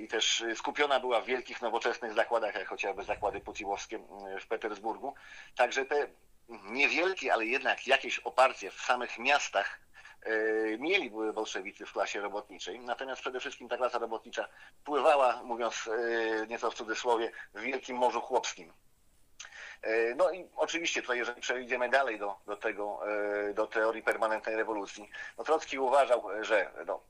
i 0.00 0.08
też 0.08 0.44
skupiona 0.54 1.00
była 1.00 1.20
w 1.20 1.26
wielkich, 1.26 1.62
nowoczesnych 1.62 2.12
zakładach, 2.12 2.54
jak 2.54 2.68
chociażby 2.68 3.04
zakłady 3.04 3.40
puciłowskie 3.40 3.98
w 4.40 4.46
Petersburgu. 4.46 5.14
Także 5.56 5.84
te 5.84 6.06
niewielkie, 6.48 7.32
ale 7.32 7.46
jednak 7.46 7.86
jakieś 7.86 8.18
oparcie 8.18 8.70
w 8.70 8.80
samych 8.80 9.18
miastach 9.18 9.80
e, 10.22 10.32
mieli 10.78 11.10
były 11.10 11.32
bolszewicy 11.32 11.86
w 11.86 11.92
klasie 11.92 12.20
robotniczej, 12.20 12.80
natomiast 12.80 13.20
przede 13.20 13.40
wszystkim 13.40 13.68
ta 13.68 13.76
klasa 13.76 13.98
robotnicza 13.98 14.48
pływała, 14.84 15.42
mówiąc 15.42 15.88
e, 15.88 16.46
nieco 16.46 16.70
w 16.70 16.74
cudzysłowie, 16.74 17.32
w 17.54 17.60
wielkim 17.60 17.96
morzu 17.96 18.20
chłopskim. 18.20 18.72
E, 19.82 20.14
no 20.14 20.30
i 20.30 20.48
oczywiście 20.56 21.02
tutaj, 21.02 21.18
jeżeli 21.18 21.40
przejdziemy 21.40 21.88
dalej 21.88 22.18
do, 22.18 22.38
do 22.46 22.56
tego, 22.56 23.00
do 23.54 23.66
teorii 23.66 24.02
permanentnej 24.02 24.56
rewolucji, 24.56 25.10
no 25.38 25.44
Trocki 25.44 25.78
uważał, 25.78 26.24
że 26.40 26.70
no, 26.86 27.00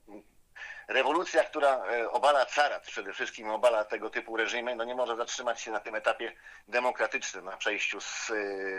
rewolucja, 0.87 1.43
która 1.43 1.85
e, 1.85 2.11
obala 2.11 2.45
carat, 2.45 2.83
przede 2.83 3.13
wszystkim 3.13 3.49
obala 3.49 3.85
tego 3.85 4.09
typu 4.09 4.37
reżimy, 4.37 4.75
no 4.75 4.83
nie 4.83 4.95
może 4.95 5.15
zatrzymać 5.15 5.61
się 5.61 5.71
na 5.71 5.79
tym 5.79 5.95
etapie 5.95 6.31
demokratycznym, 6.67 7.45
na 7.45 7.57
przejściu 7.57 8.01
z 8.01 8.29
e, 8.29 8.33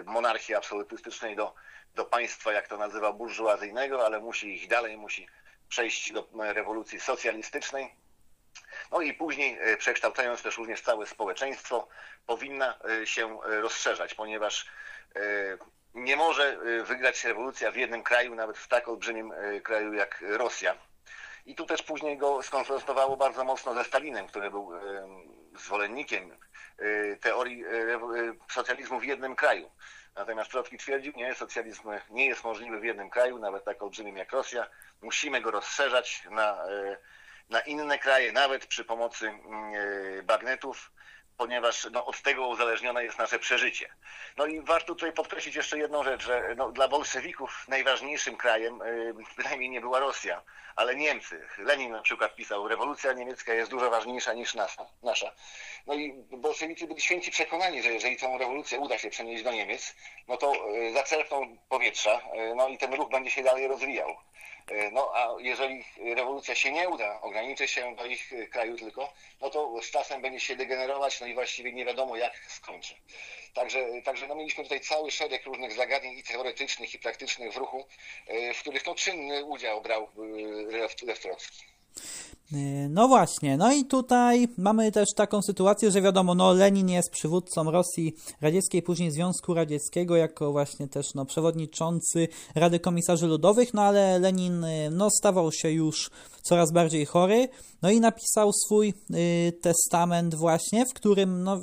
monarchii 0.04 0.54
absolutystycznej 0.54 1.36
do, 1.36 1.54
do 1.94 2.04
państwa, 2.04 2.52
jak 2.52 2.68
to 2.68 2.76
nazywa, 2.76 3.12
burżuazyjnego, 3.12 4.06
ale 4.06 4.20
musi 4.20 4.54
iść 4.54 4.68
dalej, 4.68 4.96
musi 4.96 5.28
przejść 5.68 6.12
do 6.12 6.28
rewolucji 6.38 7.00
socjalistycznej. 7.00 7.94
No 8.90 9.00
i 9.00 9.14
później, 9.14 9.58
e, 9.60 9.76
przekształcając 9.76 10.42
też 10.42 10.58
również 10.58 10.80
całe 10.80 11.06
społeczeństwo, 11.06 11.88
powinna 12.26 12.78
się 13.04 13.38
rozszerzać, 13.42 14.14
ponieważ 14.14 14.66
nie 15.94 16.16
może 16.16 16.58
wygrać 16.84 17.24
rewolucja 17.24 17.70
w 17.70 17.76
jednym 17.76 18.02
kraju, 18.02 18.34
nawet 18.34 18.58
w 18.58 18.68
tak 18.68 18.88
olbrzymim 18.88 19.32
kraju 19.62 19.92
jak 19.92 20.24
Rosja 20.28 20.74
i 21.48 21.54
tu 21.54 21.66
też 21.66 21.82
później 21.82 22.18
go 22.18 22.42
skonfrontowało 22.42 23.16
bardzo 23.16 23.44
mocno 23.44 23.74
ze 23.74 23.84
Stalinem, 23.84 24.26
który 24.26 24.50
był 24.50 24.70
zwolennikiem 25.58 26.30
e, 26.78 27.16
teorii 27.16 27.64
e, 27.64 27.68
e, 27.68 27.98
socjalizmu 28.50 29.00
w 29.00 29.04
jednym 29.04 29.36
kraju. 29.36 29.70
Natomiast 30.14 30.50
Trocki 30.50 30.78
twierdził, 30.78 31.12
nie, 31.16 31.34
socjalizm 31.34 31.82
nie 32.10 32.26
jest 32.26 32.44
możliwy 32.44 32.80
w 32.80 32.84
jednym 32.84 33.10
kraju, 33.10 33.38
nawet 33.38 33.64
tak 33.64 33.82
olbrzymim 33.82 34.16
jak 34.16 34.32
Rosja. 34.32 34.66
Musimy 35.02 35.40
go 35.40 35.50
rozszerzać 35.50 36.22
na, 36.30 36.64
na 37.50 37.60
inne 37.60 37.98
kraje, 37.98 38.32
nawet 38.32 38.66
przy 38.66 38.84
pomocy 38.84 39.32
bagnetów 40.24 40.92
ponieważ 41.38 41.86
no, 41.92 42.06
od 42.06 42.22
tego 42.22 42.48
uzależnione 42.48 43.04
jest 43.04 43.18
nasze 43.18 43.38
przeżycie. 43.38 43.88
No 44.36 44.46
i 44.46 44.60
warto 44.60 44.86
tutaj 44.86 45.12
podkreślić 45.12 45.56
jeszcze 45.56 45.78
jedną 45.78 46.04
rzecz, 46.04 46.22
że 46.22 46.54
no, 46.56 46.72
dla 46.72 46.88
bolszewików 46.88 47.64
najważniejszym 47.68 48.36
krajem 48.36 48.82
y, 48.82 49.14
bynajmniej 49.36 49.70
nie 49.70 49.80
była 49.80 49.98
Rosja, 49.98 50.42
ale 50.76 50.96
Niemcy. 50.96 51.46
Lenin 51.58 51.92
na 51.92 52.02
przykład 52.02 52.34
pisał, 52.34 52.68
rewolucja 52.68 53.12
niemiecka 53.12 53.54
jest 53.54 53.70
dużo 53.70 53.90
ważniejsza 53.90 54.32
niż 54.34 54.54
nasza. 54.54 54.86
nasza. 55.02 55.32
No 55.86 55.94
i 55.94 56.12
bolszewicy 56.30 56.86
byli 56.86 57.00
święci 57.00 57.30
przekonani, 57.30 57.82
że 57.82 57.92
jeżeli 57.92 58.16
tą 58.16 58.38
rewolucję 58.38 58.78
uda 58.78 58.98
się 58.98 59.10
przenieść 59.10 59.44
do 59.44 59.52
Niemiec, 59.52 59.94
no 60.28 60.36
to 60.36 60.52
y, 60.76 60.92
zaczerpną 60.92 61.56
powietrza, 61.68 62.18
y, 62.18 62.54
no 62.54 62.68
i 62.68 62.78
ten 62.78 62.94
ruch 62.94 63.10
będzie 63.10 63.30
się 63.30 63.42
dalej 63.42 63.68
rozwijał. 63.68 64.16
E, 64.70 64.90
no 64.90 65.10
a 65.14 65.36
jeżeli 65.38 65.84
rewolucja 66.16 66.54
się 66.54 66.72
nie 66.72 66.88
uda, 66.88 67.20
ograniczy 67.20 67.68
się 67.68 67.96
do 67.96 68.06
ich 68.06 68.32
kraju 68.50 68.76
tylko, 68.76 69.12
no 69.40 69.50
to 69.50 69.82
z 69.82 69.90
czasem 69.90 70.22
będzie 70.22 70.40
się 70.40 70.56
degenerować, 70.56 71.20
no 71.20 71.26
i 71.26 71.34
właściwie 71.34 71.72
nie 71.72 71.84
wiadomo 71.84 72.16
jak 72.16 72.36
skończy. 72.48 72.94
Także, 73.54 74.02
także 74.04 74.26
no 74.26 74.34
mieliśmy 74.34 74.64
tutaj 74.64 74.80
cały 74.80 75.10
szereg 75.10 75.46
różnych 75.46 75.72
zagadnień 75.72 76.18
i 76.18 76.22
teoretycznych, 76.22 76.94
i 76.94 76.98
praktycznych 76.98 77.52
w 77.52 77.56
ruchu, 77.56 77.86
e, 78.26 78.54
w 78.54 78.60
których 78.60 78.86
no 78.86 78.94
czynny 78.94 79.44
udział 79.44 79.80
brał 79.80 80.02
e, 80.02 81.06
Lew 81.06 81.20
Trocki. 81.20 81.64
Y, 82.52 82.88
no 82.90 83.08
właśnie, 83.08 83.56
no 83.56 83.72
i 83.72 83.84
tutaj 83.84 84.48
mamy 84.56 84.92
też 84.92 85.08
taką 85.16 85.42
sytuację, 85.42 85.90
że 85.90 86.02
wiadomo, 86.02 86.34
no 86.34 86.52
Lenin 86.52 86.88
jest 86.88 87.10
przywódcą 87.10 87.70
Rosji 87.70 88.14
Radzieckiej, 88.40 88.82
później 88.82 89.10
Związku 89.10 89.54
Radzieckiego, 89.54 90.16
jako 90.16 90.52
właśnie 90.52 90.88
też 90.88 91.14
no, 91.14 91.24
przewodniczący 91.24 92.28
Rady 92.54 92.80
Komisarzy 92.80 93.26
Ludowych, 93.26 93.74
no 93.74 93.82
ale 93.82 94.18
Lenin 94.18 94.64
y, 94.64 94.90
no, 94.90 95.08
stawał 95.10 95.52
się 95.52 95.70
już 95.70 96.10
coraz 96.42 96.72
bardziej 96.72 97.06
chory, 97.06 97.48
no 97.82 97.90
i 97.90 98.00
napisał 98.00 98.52
swój 98.52 98.94
y, 99.10 99.52
testament 99.60 100.34
właśnie, 100.34 100.86
w 100.86 100.94
którym, 100.94 101.42
no 101.42 101.60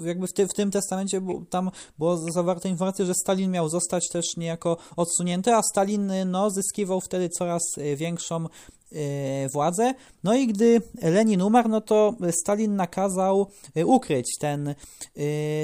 jakby 0.00 0.26
w, 0.26 0.32
ty, 0.32 0.46
w 0.46 0.54
tym 0.54 0.70
testamencie 0.70 1.20
tam 1.50 1.70
było 1.98 2.16
zawarte 2.16 2.68
informacja, 2.68 3.04
że 3.04 3.14
Stalin 3.14 3.50
miał 3.50 3.68
zostać 3.68 4.08
też 4.12 4.36
niejako 4.36 4.76
odsunięty, 4.96 5.54
a 5.54 5.62
Stalin 5.62 6.12
no, 6.26 6.50
zyskiwał 6.50 7.00
wtedy 7.00 7.28
coraz 7.28 7.62
większą 7.96 8.46
E, 8.94 9.48
władzę. 9.48 9.94
No 10.24 10.34
i 10.34 10.46
gdy 10.46 10.82
Lenin 11.02 11.42
umarł, 11.42 11.68
no 11.68 11.80
to 11.80 12.14
Stalin 12.30 12.76
nakazał 12.76 13.50
e, 13.76 13.86
ukryć 13.86 14.26
ten 14.40 14.68
e, 14.68 14.74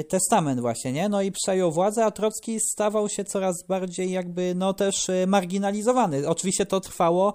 testament 0.03 0.61
właśnie, 0.61 0.91
nie? 0.91 1.09
No 1.09 1.21
i 1.21 1.31
przejął 1.31 1.71
władzę, 1.71 2.05
a 2.05 2.11
Trocki 2.11 2.59
stawał 2.59 3.09
się 3.09 3.23
coraz 3.23 3.63
bardziej 3.67 4.11
jakby, 4.11 4.53
no 4.55 4.73
też 4.73 5.07
marginalizowany. 5.27 6.27
Oczywiście 6.27 6.65
to 6.65 6.79
trwało 6.79 7.33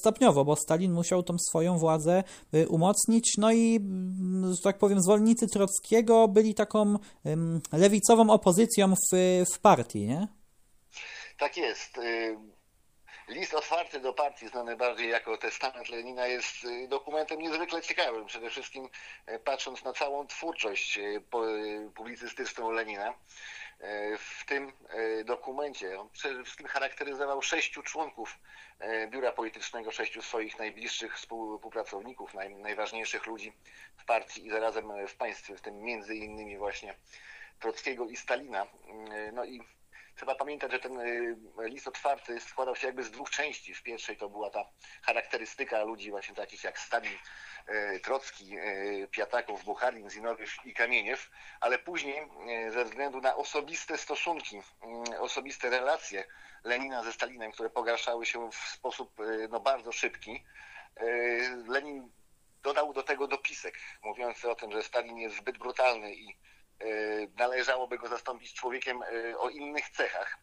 stopniowo, 0.00 0.44
bo 0.44 0.56
Stalin 0.56 0.92
musiał 0.92 1.22
tą 1.22 1.36
swoją 1.48 1.78
władzę 1.78 2.24
umocnić, 2.68 3.34
no 3.38 3.52
i, 3.52 3.80
że 4.50 4.62
tak 4.62 4.78
powiem, 4.78 5.02
zwolennicy 5.02 5.48
Trockiego 5.48 6.28
byli 6.28 6.54
taką 6.54 6.98
lewicową 7.72 8.30
opozycją 8.30 8.94
w, 8.94 9.16
w 9.54 9.58
partii, 9.58 10.06
nie? 10.06 10.28
Tak 11.38 11.56
jest. 11.56 11.98
List 13.28 13.54
otwarty 13.54 14.00
do 14.00 14.12
partii, 14.12 14.48
znany 14.48 14.76
bardziej 14.76 15.08
jako 15.08 15.36
testament 15.36 15.88
Lenina, 15.88 16.26
jest 16.26 16.64
y, 16.64 16.88
dokumentem 16.88 17.38
niezwykle 17.38 17.82
ciekawym. 17.82 18.26
Przede 18.26 18.50
wszystkim 18.50 18.88
e, 19.26 19.38
patrząc 19.38 19.84
na 19.84 19.92
całą 19.92 20.26
twórczość 20.26 20.98
e, 20.98 21.02
e, 21.02 21.20
publicystyczną 21.94 22.70
Lenina. 22.70 23.14
W 24.18 24.44
tym 24.46 24.72
dokumencie 25.24 26.00
on 26.00 26.10
przede 26.10 26.42
wszystkim 26.42 26.66
charakteryzował 26.66 27.42
sześciu 27.42 27.82
członków 27.82 28.38
biura 29.08 29.32
politycznego, 29.32 29.90
sześciu 29.90 30.22
swoich 30.22 30.58
najbliższych 30.58 31.16
współpracowników, 31.16 32.34
naj, 32.34 32.54
najważniejszych 32.54 33.26
ludzi 33.26 33.52
w 33.96 34.04
partii 34.04 34.46
i 34.46 34.50
zarazem 34.50 35.06
w 35.08 35.14
państwie, 35.14 35.56
w 35.56 35.60
tym 35.60 35.82
między 35.82 36.14
innymi 36.14 36.58
właśnie 36.58 36.94
Trockiego 37.60 38.06
i 38.06 38.16
Stalina. 38.16 38.66
No 39.32 39.44
i 39.44 39.60
Trzeba 40.16 40.34
pamiętać, 40.34 40.72
że 40.72 40.78
ten 40.78 40.98
list 41.58 41.88
otwarty 41.88 42.40
składał 42.40 42.76
się 42.76 42.86
jakby 42.86 43.04
z 43.04 43.10
dwóch 43.10 43.30
części. 43.30 43.74
W 43.74 43.82
pierwszej 43.82 44.16
to 44.16 44.28
była 44.28 44.50
ta 44.50 44.64
charakterystyka 45.02 45.82
ludzi 45.84 46.10
właśnie 46.10 46.34
takich 46.34 46.64
jak 46.64 46.78
Stalin, 46.78 47.18
Trocki, 48.02 48.56
Piataków, 49.10 49.64
Bucharin, 49.64 50.10
Zinowiew 50.10 50.66
i 50.66 50.74
Kamieniew, 50.74 51.30
ale 51.60 51.78
później 51.78 52.28
ze 52.70 52.84
względu 52.84 53.20
na 53.20 53.36
osobiste 53.36 53.98
stosunki, 53.98 54.62
osobiste 55.20 55.70
relacje 55.70 56.24
Lenina 56.64 57.04
ze 57.04 57.12
Stalinem, 57.12 57.52
które 57.52 57.70
pogarszały 57.70 58.26
się 58.26 58.50
w 58.50 58.56
sposób 58.56 59.16
no, 59.50 59.60
bardzo 59.60 59.92
szybki, 59.92 60.44
Lenin 61.68 62.12
dodał 62.62 62.92
do 62.92 63.02
tego 63.02 63.28
dopisek 63.28 63.74
mówiący 64.02 64.50
o 64.50 64.54
tym, 64.54 64.72
że 64.72 64.82
Stalin 64.82 65.18
jest 65.18 65.36
zbyt 65.36 65.58
brutalny 65.58 66.14
i 66.14 66.36
należałoby 67.36 67.98
go 67.98 68.08
zastąpić 68.08 68.54
człowiekiem 68.54 69.02
e, 69.02 69.38
o 69.38 69.48
innych 69.48 69.88
cechach. 69.88 70.38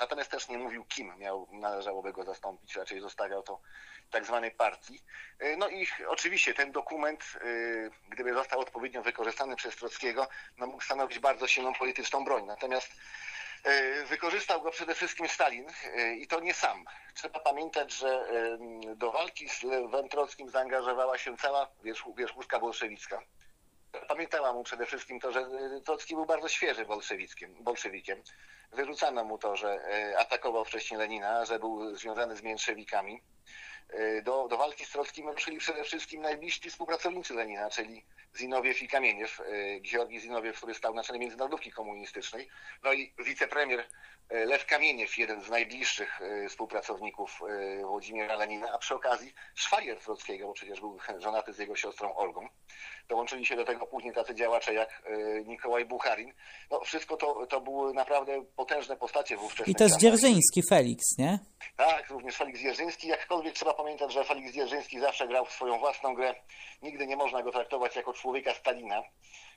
Natomiast 0.00 0.30
też 0.30 0.48
nie 0.48 0.58
mówił, 0.58 0.84
kim 0.84 1.18
miał, 1.18 1.48
należałoby 1.52 2.12
go 2.12 2.24
zastąpić, 2.24 2.76
raczej 2.76 3.00
zostawiał 3.00 3.42
to 3.42 3.60
tak 4.10 4.26
zwanej 4.26 4.50
partii. 4.50 5.02
E, 5.38 5.56
no 5.56 5.68
i 5.68 5.86
oczywiście 6.08 6.54
ten 6.54 6.72
dokument, 6.72 7.24
gdyby 8.08 8.34
został 8.34 8.60
odpowiednio 8.60 9.02
wykorzystany 9.02 9.56
przez 9.56 9.76
Trockiego, 9.76 10.28
no 10.58 10.66
mógł 10.66 10.82
stanowić 10.82 11.18
bardzo 11.18 11.48
silną 11.48 11.74
polityczną 11.74 12.24
broń. 12.24 12.44
Natomiast 12.46 12.92
E, 13.64 14.04
wykorzystał 14.04 14.62
go 14.62 14.70
przede 14.70 14.94
wszystkim 14.94 15.28
Stalin 15.28 15.66
e, 15.68 16.14
i 16.14 16.26
to 16.26 16.40
nie 16.40 16.54
sam. 16.54 16.84
Trzeba 17.14 17.40
pamiętać, 17.40 17.92
że 17.92 18.28
do 18.96 19.12
walki 19.12 19.48
z 19.48 19.62
Lewem 19.62 20.08
Trockim 20.08 20.50
zaangażowała 20.50 21.18
się 21.18 21.36
cała 21.36 21.68
wierzchuszka 22.16 22.58
bolszewicka. 22.58 23.22
Pamiętała 24.08 24.52
mu 24.52 24.64
przede 24.64 24.86
wszystkim 24.86 25.20
to, 25.20 25.32
że 25.32 25.40
e, 25.40 25.80
Trocki 25.80 26.14
był 26.14 26.26
bardzo 26.26 26.48
świeży 26.48 26.84
bolszewikiem. 26.84 27.54
bolszewikiem. 27.60 28.22
Wyrzucano 28.72 29.24
mu 29.24 29.38
to, 29.38 29.56
że 29.56 29.80
atakował 30.18 30.64
wcześniej 30.64 30.98
Lenina, 30.98 31.44
że 31.44 31.58
był 31.58 31.96
związany 31.96 32.36
z 32.36 32.42
mięszewikami. 32.42 33.22
Do, 34.22 34.48
do 34.48 34.56
walki 34.56 34.84
z 34.84 34.90
Trockim 34.90 35.28
ruszyli 35.28 35.58
przede 35.58 35.84
wszystkim 35.84 36.22
najbliżsi 36.22 36.70
współpracownicy 36.70 37.34
Lenina, 37.34 37.70
czyli 37.70 38.04
Zinowiew 38.36 38.82
i 38.82 38.88
Kamieniew, 38.88 39.40
Georgi 39.82 40.20
Zinowiew, 40.20 40.56
który 40.56 40.74
stał 40.74 40.94
na 40.94 41.02
czele 41.02 41.18
Międzynarodówki 41.18 41.72
Komunistycznej, 41.72 42.48
no 42.82 42.92
i 42.92 43.14
wicepremier 43.18 43.88
Lew 44.30 44.66
Kamieniew, 44.66 45.18
jeden 45.18 45.42
z 45.42 45.50
najbliższych 45.50 46.20
e, 46.22 46.48
współpracowników 46.48 47.40
Włodzimierza 47.82 48.36
Lenina, 48.36 48.72
a 48.72 48.78
przy 48.78 48.94
okazji 48.94 49.34
szwagier 49.54 50.00
Trockiego, 50.00 50.46
bo 50.46 50.52
przecież 50.52 50.80
był 50.80 50.98
żonaty 51.18 51.52
z 51.52 51.58
jego 51.58 51.76
siostrą 51.76 52.14
Olgą. 52.14 52.48
Dołączyli 53.08 53.46
się 53.46 53.56
do 53.56 53.64
tego 53.64 53.86
później 53.86 54.14
tacy 54.14 54.34
działacze 54.34 54.74
jak 54.74 55.02
Nikołaj 55.46 55.84
Bucharin. 55.84 56.32
No 56.70 56.80
wszystko 56.80 57.16
to, 57.16 57.46
to 57.46 57.60
były 57.60 57.94
naprawdę 57.94 58.44
potężne 58.56 58.96
postacie 58.96 59.36
wówczas. 59.36 59.68
I 59.68 59.74
też 59.74 59.92
Dzierżyński, 59.92 60.62
Felix, 60.68 61.18
nie? 61.18 61.38
Tak, 61.76 62.10
również 62.10 62.36
Felix 62.36 62.60
Dzierżyński. 62.60 63.08
Jakkolwiek 63.08 63.54
trzeba 63.54 63.74
pamiętać, 63.74 64.12
że 64.12 64.24
Felix 64.24 64.52
Dzierżyński 64.52 65.00
zawsze 65.00 65.28
grał 65.28 65.46
w 65.46 65.52
swoją 65.52 65.78
własną 65.78 66.14
grę. 66.14 66.34
Nigdy 66.82 67.06
nie 67.06 67.16
można 67.16 67.42
go 67.42 67.52
traktować 67.52 67.96
jako 67.96 68.12
człowieka 68.12 68.54
Stalina, 68.54 69.02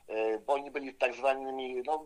e, 0.08 0.38
bo 0.38 0.52
oni 0.52 0.70
byli 0.70 0.94
tak 0.94 1.14
zwanymi 1.14 1.82
no, 1.86 2.04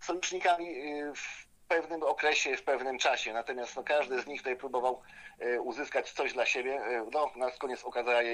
sojusznikami 0.00 0.68
e, 0.68 1.12
w 1.14 1.49
pewnym 1.70 2.02
okresie, 2.02 2.56
w 2.56 2.62
pewnym 2.62 2.98
czasie. 2.98 3.32
Natomiast 3.32 3.76
no, 3.76 3.82
każdy 3.82 4.22
z 4.22 4.26
nich 4.26 4.40
tutaj 4.40 4.56
próbował 4.56 5.02
e, 5.38 5.60
uzyskać 5.60 6.12
coś 6.12 6.32
dla 6.32 6.46
siebie. 6.46 6.80
No, 7.12 7.30
na 7.36 7.50
koniec 7.50 7.84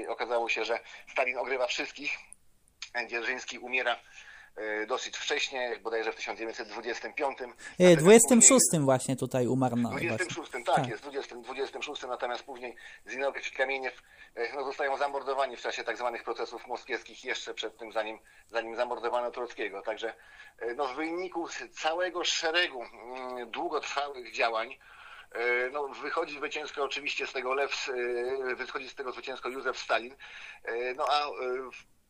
okazało 0.08 0.48
się, 0.48 0.64
że 0.64 0.80
Stalin 1.10 1.38
ogrywa 1.38 1.66
wszystkich. 1.66 2.18
Dzierżyński 3.08 3.58
umiera 3.58 3.96
dosyć 4.86 5.16
wcześnie, 5.16 5.78
bodajże 5.82 6.12
w 6.12 6.16
1925. 6.16 7.38
26 7.96 8.64
później... 8.64 8.82
właśnie 8.82 9.16
tutaj 9.16 9.46
umarł. 9.46 9.76
No, 9.76 9.90
26, 9.90 10.50
tak, 10.50 10.64
tak, 10.64 10.88
jest, 10.88 11.02
20, 11.02 11.36
26, 11.36 12.02
natomiast 12.02 12.42
później 12.42 12.76
Zinowiec 13.06 13.48
i 13.48 13.50
Kamieniew 13.50 14.02
no, 14.54 14.64
zostają 14.64 14.96
zamordowani 14.96 15.56
w 15.56 15.60
czasie 15.60 15.84
tak 15.84 15.96
zwanych 15.96 16.22
procesów 16.22 16.66
moskiewskich 16.66 17.24
jeszcze 17.24 17.54
przed 17.54 17.78
tym, 17.78 17.92
zanim, 17.92 18.18
zanim 18.48 18.76
zamordowano 18.76 19.30
Trockiego. 19.30 19.82
Także 19.82 20.14
no, 20.76 20.86
w 20.86 20.96
wyniku 20.96 21.48
całego 21.72 22.24
szeregu 22.24 22.82
mm, 22.82 23.50
długotrwałych 23.50 24.32
działań 24.32 24.76
no, 25.72 25.88
wychodzi 25.88 26.36
zwycięsko 26.36 26.84
oczywiście 26.84 27.26
z 27.26 27.32
tego 27.32 27.54
Lew, 27.54 27.90
wychodzi 28.56 28.88
z 28.88 28.94
tego 28.94 29.12
zwycięsko 29.12 29.48
Józef 29.48 29.78
Stalin, 29.78 30.16
no 30.96 31.06
a 31.08 31.26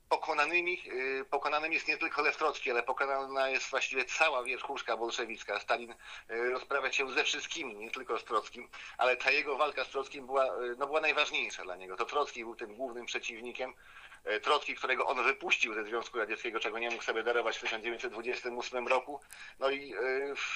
pokonanymi, 0.09 0.83
y, 0.87 1.25
pokonanym 1.31 1.73
jest 1.73 1.89
nie 1.89 1.99
tylko 1.99 2.23
Lew 2.23 2.37
Trocki, 2.37 2.71
ale 2.71 2.83
pokonana 2.83 3.49
jest 3.49 3.71
właściwie 3.71 4.05
cała 4.05 4.45
wierzchuszka 4.45 4.97
bolszewicka. 4.97 5.61
Stalin 5.61 5.95
y, 6.31 6.51
rozprawia 6.51 6.93
się 6.93 7.11
ze 7.11 7.25
wszystkimi, 7.25 7.77
nie 7.77 7.91
tylko 7.91 8.19
z 8.19 8.25
Trockim, 8.25 8.69
ale 8.99 9.16
ta 9.16 9.31
jego 9.31 9.57
walka 9.57 9.85
z 9.85 9.88
Trockim 9.88 10.27
była, 10.27 10.45
y, 10.47 10.77
no, 10.79 10.87
była 10.87 11.01
najważniejsza 11.01 11.62
dla 11.62 11.77
niego. 11.77 11.97
To 11.97 12.05
Trocki 12.05 12.45
był 12.45 12.57
tym 12.57 12.75
głównym 12.75 13.07
przeciwnikiem. 13.07 13.75
E, 14.24 14.40
Trocki, 14.40 14.74
którego 14.74 15.07
on 15.07 15.24
wypuścił 15.24 15.74
ze 15.74 15.85
Związku 15.85 16.18
Radzieckiego, 16.18 16.61
czego 16.61 16.79
nie 16.79 16.90
mógł 16.90 17.02
sobie 17.02 17.22
darować 17.22 17.57
w 17.57 17.61
1928 17.61 18.88
roku, 18.88 19.20
no 19.59 19.70
i 19.70 19.94
e, 19.94 19.98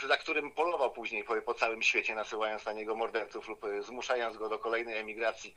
za 0.08 0.16
którym 0.16 0.50
polował 0.50 0.92
później 0.92 1.24
po, 1.24 1.42
po 1.42 1.54
całym 1.54 1.82
świecie, 1.82 2.14
nasyłając 2.14 2.64
na 2.64 2.72
niego 2.72 2.94
morderców 2.94 3.48
lub 3.48 3.64
e, 3.64 3.82
zmuszając 3.82 4.36
go 4.36 4.48
do 4.48 4.58
kolejnej 4.58 4.98
emigracji 4.98 5.54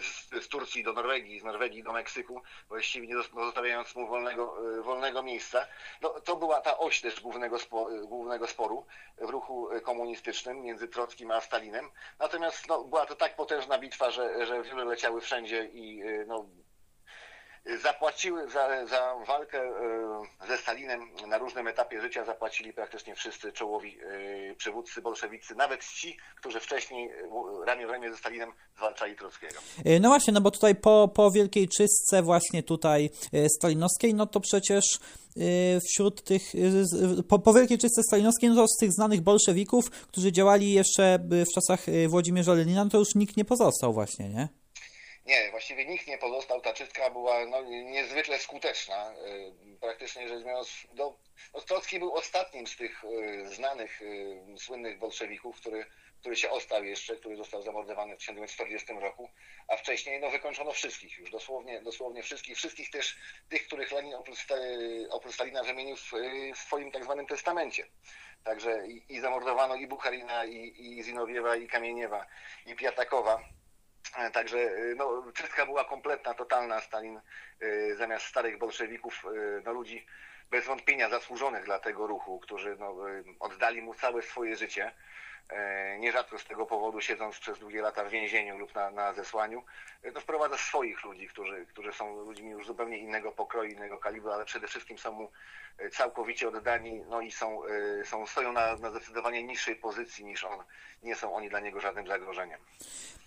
z, 0.00 0.44
z 0.44 0.48
Turcji 0.48 0.84
do 0.84 0.92
Norwegii, 0.92 1.40
z 1.40 1.44
Norwegii 1.44 1.82
do 1.82 1.92
Meksyku, 1.92 2.42
właściwie 2.68 3.06
nie 3.06 3.14
zostawiając 3.44 3.94
mu 3.94 4.06
wolnego, 4.06 4.56
wolnego 4.82 5.22
miejsca. 5.22 5.66
No, 6.00 6.20
to 6.20 6.36
była 6.36 6.60
ta 6.60 6.78
oś 6.78 7.00
też 7.00 7.20
głównego, 7.20 7.58
sporu, 7.58 8.06
głównego 8.08 8.46
sporu 8.46 8.86
w 9.18 9.30
ruchu 9.30 9.68
komunistycznym 9.82 10.62
między 10.62 10.88
Trockim 10.88 11.30
a 11.30 11.40
Stalinem. 11.40 11.90
Natomiast 12.18 12.68
no, 12.68 12.84
była 12.84 13.06
to 13.06 13.16
tak 13.16 13.36
potężna 13.36 13.78
bitwa, 13.78 14.10
że, 14.10 14.46
że 14.46 14.62
wiele 14.62 14.84
leciały 14.84 15.20
wszędzie 15.20 15.64
i 15.64 16.02
no, 16.26 16.46
zapłaciły 17.82 18.50
za, 18.50 18.86
za 18.86 19.14
walkę 19.26 19.62
e, 19.62 20.46
ze 20.48 20.56
Stalinem 20.56 21.00
na 21.28 21.38
różnym 21.38 21.68
etapie 21.68 22.00
życia 22.00 22.24
zapłacili 22.24 22.72
praktycznie 22.72 23.14
wszyscy 23.14 23.52
czołowi 23.52 23.98
e, 24.00 24.54
przywódcy 24.54 25.02
bolszewicy, 25.02 25.54
nawet 25.54 25.84
ci, 25.84 26.16
którzy 26.36 26.60
wcześniej 26.60 27.10
e, 27.10 27.66
ramię 27.66 27.86
w 27.86 27.90
ramię 27.90 28.10
ze 28.10 28.16
Stalinem 28.16 28.52
zwalczali 28.76 29.16
Trockiego. 29.16 29.54
No 30.00 30.08
właśnie, 30.08 30.32
no 30.32 30.40
bo 30.40 30.50
tutaj 30.50 30.74
po, 30.74 31.10
po 31.14 31.30
wielkiej 31.30 31.68
czystce 31.68 32.22
właśnie 32.22 32.62
tutaj 32.62 33.10
stalinowskiej, 33.56 34.14
no 34.14 34.26
to 34.26 34.40
przecież 34.40 34.84
wśród 35.88 36.24
tych, 36.24 36.42
po, 37.28 37.38
po 37.38 37.54
wielkiej 37.54 37.78
czystce 37.78 38.02
stalinowskiej, 38.02 38.50
no 38.50 38.56
to 38.56 38.68
z 38.68 38.76
tych 38.80 38.92
znanych 38.92 39.20
bolszewików, 39.20 39.90
którzy 39.90 40.32
działali 40.32 40.72
jeszcze 40.72 41.18
w 41.30 41.54
czasach 41.54 41.80
Włodzimierza 42.08 42.54
Lenina, 42.54 42.84
no 42.84 42.90
to 42.90 42.98
już 42.98 43.14
nikt 43.14 43.36
nie 43.36 43.44
pozostał 43.44 43.92
właśnie, 43.92 44.28
nie? 44.28 44.59
Nie, 45.26 45.50
właściwie 45.50 45.84
nikt 45.84 46.06
nie 46.06 46.18
pozostał. 46.18 46.60
Ta 46.60 46.72
czystka 46.72 47.10
była 47.10 47.46
no, 47.46 47.62
niezwykle 47.62 48.38
skuteczna. 48.38 49.12
Y, 49.12 49.78
praktycznie 49.80 50.28
rzecz 50.28 50.44
biorąc, 50.44 50.86
no, 50.94 51.16
Trocki 51.66 51.98
był 51.98 52.14
ostatnim 52.14 52.66
z 52.66 52.76
tych 52.76 53.04
y, 53.04 53.48
znanych, 53.54 54.02
y, 54.02 54.58
słynnych 54.58 54.98
bolszewików, 54.98 55.56
który, 55.56 55.86
który 56.20 56.36
się 56.36 56.50
ostał 56.50 56.84
jeszcze, 56.84 57.16
który 57.16 57.36
został 57.36 57.62
zamordowany 57.62 58.16
w 58.16 58.18
1940 58.18 58.92
roku, 58.92 59.30
a 59.68 59.76
wcześniej 59.76 60.20
no, 60.20 60.30
wykończono 60.30 60.72
wszystkich 60.72 61.18
już, 61.18 61.30
dosłownie, 61.30 61.82
dosłownie 61.82 62.22
wszystkich, 62.22 62.56
wszystkich 62.56 62.90
też 62.90 63.16
tych, 63.48 63.66
których 63.66 63.92
Lenin 63.92 64.14
oprócz, 64.14 64.46
oprócz 65.10 65.34
Stalina 65.34 65.62
wymienił 65.62 65.96
w, 65.96 66.12
w 66.54 66.58
swoim 66.58 66.92
tak 66.92 67.04
zwanym 67.04 67.26
testamencie. 67.26 67.86
Także 68.44 68.86
i, 68.86 69.04
i 69.08 69.20
zamordowano 69.20 69.74
i 69.74 69.86
Bucharina, 69.86 70.44
i, 70.44 70.74
i 70.78 71.02
Zinowiewa, 71.02 71.56
i 71.56 71.66
Kamieniewa, 71.66 72.26
i 72.66 72.74
Piatakowa 72.74 73.59
także 74.32 74.58
e, 74.58 74.94
no, 74.96 75.32
czystka 75.34 75.66
była 75.66 75.84
kompletna, 75.84 76.34
totalna. 76.34 76.80
Stalin 76.80 77.20
e, 77.60 77.94
zamiast 77.94 78.26
starych 78.26 78.58
bolszewików, 78.58 79.24
no, 79.64 79.72
ludzi 79.72 80.06
bez 80.50 80.66
wątpienia 80.66 81.08
zasłużonych 81.08 81.64
dla 81.64 81.78
tego 81.78 82.06
ruchu, 82.06 82.40
którzy 82.40 82.76
no, 82.78 82.96
oddali 83.40 83.82
mu 83.82 83.94
całe 83.94 84.22
swoje 84.22 84.56
życie, 84.56 84.92
nierzadko 85.98 86.38
z 86.38 86.44
tego 86.44 86.66
powodu 86.66 87.00
siedząc 87.00 87.38
przez 87.38 87.58
długie 87.58 87.82
lata 87.82 88.04
w 88.04 88.10
więzieniu 88.10 88.58
lub 88.58 88.74
na, 88.74 88.90
na 88.90 89.12
zesłaniu, 89.12 89.62
no, 90.14 90.20
wprowadza 90.20 90.56
swoich 90.56 91.04
ludzi, 91.04 91.28
którzy, 91.28 91.66
którzy 91.66 91.92
są 91.92 92.16
ludźmi 92.16 92.50
już 92.50 92.66
zupełnie 92.66 92.98
innego 92.98 93.32
pokroju, 93.32 93.70
innego 93.70 93.98
kalibru, 93.98 94.30
ale 94.30 94.44
przede 94.44 94.66
wszystkim 94.66 94.98
są 94.98 95.12
mu 95.12 95.28
całkowicie 95.92 96.48
oddani 96.48 97.02
no 97.08 97.20
i 97.20 97.30
są, 97.30 97.60
są 98.04 98.26
stoją 98.26 98.52
na, 98.52 98.76
na 98.76 98.90
zdecydowanie 98.90 99.42
niższej 99.42 99.76
pozycji 99.76 100.24
niż 100.24 100.44
on. 100.44 100.58
Nie 101.02 101.16
są 101.16 101.34
oni 101.34 101.48
dla 101.48 101.60
niego 101.60 101.80
żadnym 101.80 102.06
zagrożeniem. 102.06 102.60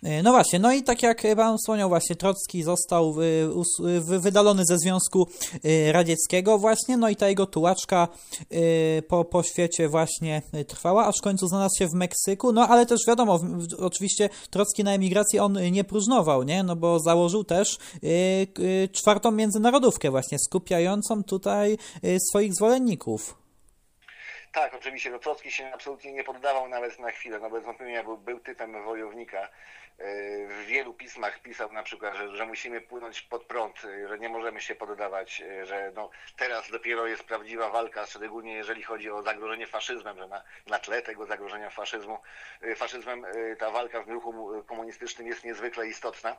E, 0.02 0.22
no 0.22 0.32
właśnie, 0.32 0.58
no 0.58 0.72
i 0.72 0.82
tak 0.82 1.02
jak 1.02 1.22
Pan 1.36 1.56
wspomniał, 1.58 1.88
właśnie 1.88 2.16
Trocki 2.16 2.62
został 2.62 3.14
wydalony 4.20 4.62
ze 4.68 4.78
Związku 4.78 5.28
e, 5.64 5.92
Radzieckiego 5.92 6.58
właśnie, 6.58 6.96
no 6.96 7.08
i 7.08 7.16
ta 7.16 7.28
jego 7.28 7.46
tułaczka 7.46 8.08
e, 8.50 9.02
po, 9.02 9.24
po 9.24 9.42
świecie 9.42 9.88
właśnie 9.88 10.42
trwała, 10.68 11.06
aż 11.06 11.14
w 11.20 11.24
końcu 11.24 11.46
znalazł 11.46 11.74
się 11.78 11.86
w 11.86 11.94
Meksyku, 11.94 12.13
no 12.52 12.68
ale 12.68 12.86
też 12.86 13.00
wiadomo, 13.08 13.40
oczywiście 13.78 14.28
Trocki 14.50 14.84
na 14.84 14.92
emigracji 14.92 15.38
on 15.38 15.58
nie 15.70 15.84
próżnował, 15.84 16.42
nie, 16.42 16.62
no 16.62 16.76
bo 16.76 17.00
założył 17.00 17.44
też 17.44 17.78
czwartą 18.92 19.30
międzynarodówkę 19.30 20.10
właśnie, 20.10 20.38
skupiającą 20.38 21.24
tutaj 21.24 21.78
swoich 22.30 22.54
zwolenników. 22.54 23.44
Tak, 24.52 24.74
oczywiście. 24.74 25.10
No, 25.10 25.18
Trocki 25.18 25.50
się 25.50 25.70
absolutnie 25.74 26.12
nie 26.12 26.24
poddawał 26.24 26.68
nawet 26.68 26.98
na 26.98 27.10
chwilę. 27.10 27.38
No 27.38 27.50
bez 27.50 27.64
wątpienia 27.64 28.04
był, 28.04 28.18
był 28.18 28.40
typem 28.40 28.84
wojownika. 28.84 29.48
W 30.48 30.64
wielu 30.66 30.94
pismach 30.94 31.38
pisał 31.38 31.72
na 31.72 31.82
przykład, 31.82 32.16
że, 32.16 32.36
że 32.36 32.46
musimy 32.46 32.80
płynąć 32.80 33.22
pod 33.22 33.44
prąd, 33.44 33.82
że 34.08 34.18
nie 34.18 34.28
możemy 34.28 34.60
się 34.60 34.74
poddawać, 34.74 35.42
że 35.62 35.92
no, 35.94 36.10
teraz 36.36 36.70
dopiero 36.70 37.06
jest 37.06 37.24
prawdziwa 37.24 37.70
walka, 37.70 38.06
szczególnie 38.06 38.54
jeżeli 38.54 38.82
chodzi 38.82 39.10
o 39.10 39.22
zagrożenie 39.22 39.66
faszyzmem, 39.66 40.18
że 40.18 40.28
na, 40.28 40.42
na 40.66 40.78
tle 40.78 41.02
tego 41.02 41.26
zagrożenia 41.26 41.70
faszyzmu, 41.70 42.18
faszyzmem 42.76 43.26
ta 43.58 43.70
walka 43.70 44.02
w 44.02 44.08
ruchu 44.08 44.62
komunistycznym 44.66 45.26
jest 45.26 45.44
niezwykle 45.44 45.86
istotna. 45.86 46.36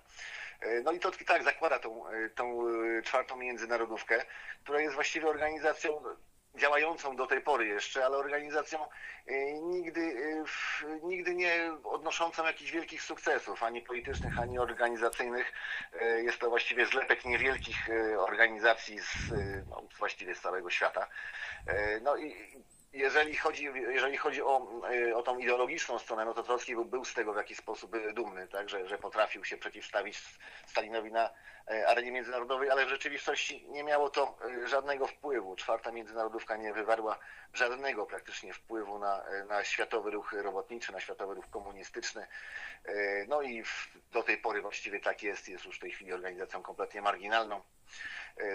No 0.84 0.92
i 0.92 1.00
Trocki 1.00 1.26
tak 1.26 1.44
zakłada 1.44 1.80
tą, 1.80 2.04
tą 2.36 2.60
czwartą 3.04 3.36
międzynarodówkę, 3.36 4.26
która 4.64 4.82
jest 4.82 4.96
właściwie 4.96 5.28
organizacją 5.28 6.04
działającą 6.58 7.16
do 7.16 7.28
tej 7.28 7.42
pory 7.42 7.68
jeszcze, 7.68 8.06
ale 8.06 8.18
organizacją 8.18 8.80
e, 9.28 9.54
nigdy, 9.54 10.02
e, 10.02 11.08
nigdy 11.08 11.36
nie 11.36 11.78
odnoszącą 11.84 12.46
jakichś 12.46 12.72
wielkich 12.72 13.04
sukcesów, 13.04 13.64
ani 13.64 13.82
politycznych, 13.82 14.40
ani 14.40 14.60
organizacyjnych. 14.60 15.54
E, 15.94 16.24
jest 16.24 16.40
to 16.40 16.50
właściwie 16.50 16.86
zlepek 16.86 17.26
niewielkich 17.26 17.90
organizacji 18.18 19.00
z, 19.00 19.32
no, 19.70 19.84
właściwie 20.00 20.36
z 20.36 20.42
całego 20.42 20.70
świata. 20.70 21.08
No 22.02 22.18
i 22.18 22.36
jeżeli 22.96 23.36
chodzi, 23.36 23.64
jeżeli 23.74 24.18
chodzi 24.18 24.42
o, 24.42 24.82
o 25.16 25.24
tą 25.24 25.38
ideologiczną 25.38 26.00
stronę, 26.00 26.26
no 26.26 26.34
to 26.34 26.44
Trocki 26.44 26.76
był, 26.76 26.86
był 26.86 27.06
z 27.06 27.14
tego 27.14 27.34
w 27.34 27.38
jakiś 27.38 27.58
sposób 27.58 28.14
dumny, 28.14 28.48
tak, 28.48 28.70
że, 28.70 28.88
że 28.88 28.98
potrafił 28.98 29.46
się 29.46 29.58
przeciwstawić 29.58 30.24
Stalinowi 30.68 31.12
na 31.12 31.30
E, 31.72 31.88
arenie 31.88 32.12
międzynarodowej, 32.12 32.70
ale 32.70 32.86
w 32.86 32.90
rzeczywistości 32.90 33.66
nie 33.70 33.84
miało 33.84 34.10
to 34.10 34.38
e, 34.64 34.68
żadnego 34.68 35.08
wpływu. 35.08 35.56
Czwarta 35.56 35.92
międzynarodówka 35.92 36.58
nie 36.58 36.74
wywarła 36.74 37.20
żadnego 37.54 38.06
praktycznie 38.06 38.54
wpływu 38.54 39.00
na, 39.00 39.24
e, 39.26 39.46
na 39.46 39.64
światowy 39.64 40.12
ruch 40.12 40.34
robotniczy, 40.34 40.92
na 40.92 41.00
światowy 41.00 41.36
ruch 41.36 41.50
komunistyczny. 41.50 42.28
No 43.28 43.42
i 43.42 43.64
do 44.12 44.24
tej 44.24 44.38
pory 44.38 44.62
właściwie 44.62 45.00
tak 45.00 45.24
jest, 45.24 45.50
jest 45.50 45.66
już 45.66 45.78
w 45.78 45.80
tej 45.80 45.92
chwili 45.92 46.14
organizacją 46.14 46.62
kompletnie 46.62 47.02
marginalną. 47.02 47.62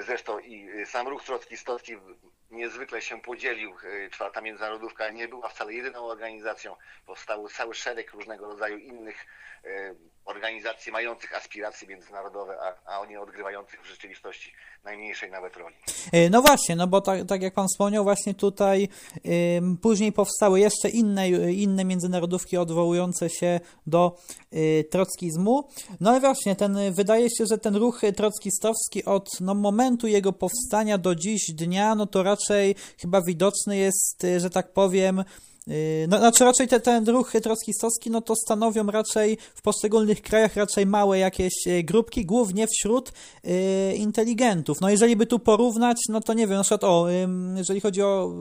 Zresztą 0.01 0.39
i 0.39 0.87
sam 0.87 1.09
ruch 1.09 1.25
trockistowski 1.25 1.97
niezwykle 2.51 3.03
się 3.03 3.21
podzielił. 3.21 3.75
Czwarta 4.11 4.41
Międzynarodówka 4.41 5.11
nie 5.11 5.29
była 5.29 5.49
wcale 5.49 5.75
jedyną 5.75 6.07
organizacją. 6.07 6.77
Powstał 7.07 7.49
cały 7.49 7.75
szereg 7.75 8.13
różnego 8.13 8.47
rodzaju 8.47 8.79
innych 8.79 9.27
organizacji 10.25 10.93
mających 10.93 11.37
aspiracje 11.37 11.89
międzynarodowe, 11.89 12.57
a, 12.61 12.93
a 12.93 13.01
oni 13.01 13.17
odgrywających 13.17 13.83
w 13.83 13.87
rzeczywistości 13.87 14.53
najmniejszej 14.85 15.31
nawet 15.31 15.57
roli. 15.57 15.75
E, 16.13 16.31
no 16.31 16.43
właśnie, 16.43 16.77
no 16.77 16.87
bo 16.87 17.01
tak, 17.01 17.27
tak 17.29 17.43
jak 17.43 17.55
Pan 17.55 17.67
wspomniał, 17.69 18.05
właśnie 18.05 18.35
tutaj 18.35 18.89
później 19.83 20.13
powstały 20.13 20.61
jeszcze 20.61 20.89
inne, 20.89 21.29
inne 21.53 21.85
międzynarodówki 21.85 22.57
odwołujące 22.57 23.31
się 23.31 23.61
do 23.87 24.19
y, 24.53 24.85
trockizmu. 24.91 25.69
No 26.01 26.11
ale 26.11 26.21
właśnie, 26.21 26.57
ten, 26.57 26.79
wydaje 26.93 27.31
się, 27.31 27.47
że 27.47 27.59
ten 27.59 27.77
ruch 27.77 28.01
trockistowski 28.17 29.05
od 29.05 29.29
no, 29.41 29.55
momentu 29.55 30.07
jego 30.07 30.33
powstania 30.33 30.99
do 30.99 31.15
dziś 31.15 31.51
dnia, 31.53 31.95
no 31.95 32.07
to 32.07 32.23
raczej 32.23 32.75
chyba 33.01 33.23
widoczny 33.23 33.77
jest, 33.77 34.27
że 34.39 34.51
tak 34.51 34.73
powiem, 34.73 35.25
no, 36.09 36.19
znaczy 36.19 36.45
raczej 36.45 36.69
te, 36.69 36.81
ten 36.81 37.09
ruch 37.09 37.33
trockistowski, 37.43 38.11
no 38.11 38.21
to 38.21 38.37
stanowią 38.37 38.87
raczej 38.87 39.39
w 39.55 39.63
poszczególnych 39.63 40.23
krajach 40.23 40.57
raczej 40.57 40.87
małe 40.87 41.19
jakieś 41.19 41.53
e, 41.67 41.83
grupki, 41.83 42.27
głównie 42.27 42.67
wśród 42.67 43.13
y, 43.45 43.95
inteligentów. 43.97 44.81
No 44.81 44.91
jeżeli 44.91 45.17
by 45.17 45.27
tu 45.27 45.39
porównać, 45.39 45.97
no 46.09 46.21
to 46.21 46.35
nie 46.35 46.47
wiem, 46.47 46.57
na 46.57 46.63
przykład 46.63 46.85
o, 46.85 47.11
y, 47.11 47.29
jeżeli 47.57 47.81
chodzi 47.81 48.03
o 48.03 48.33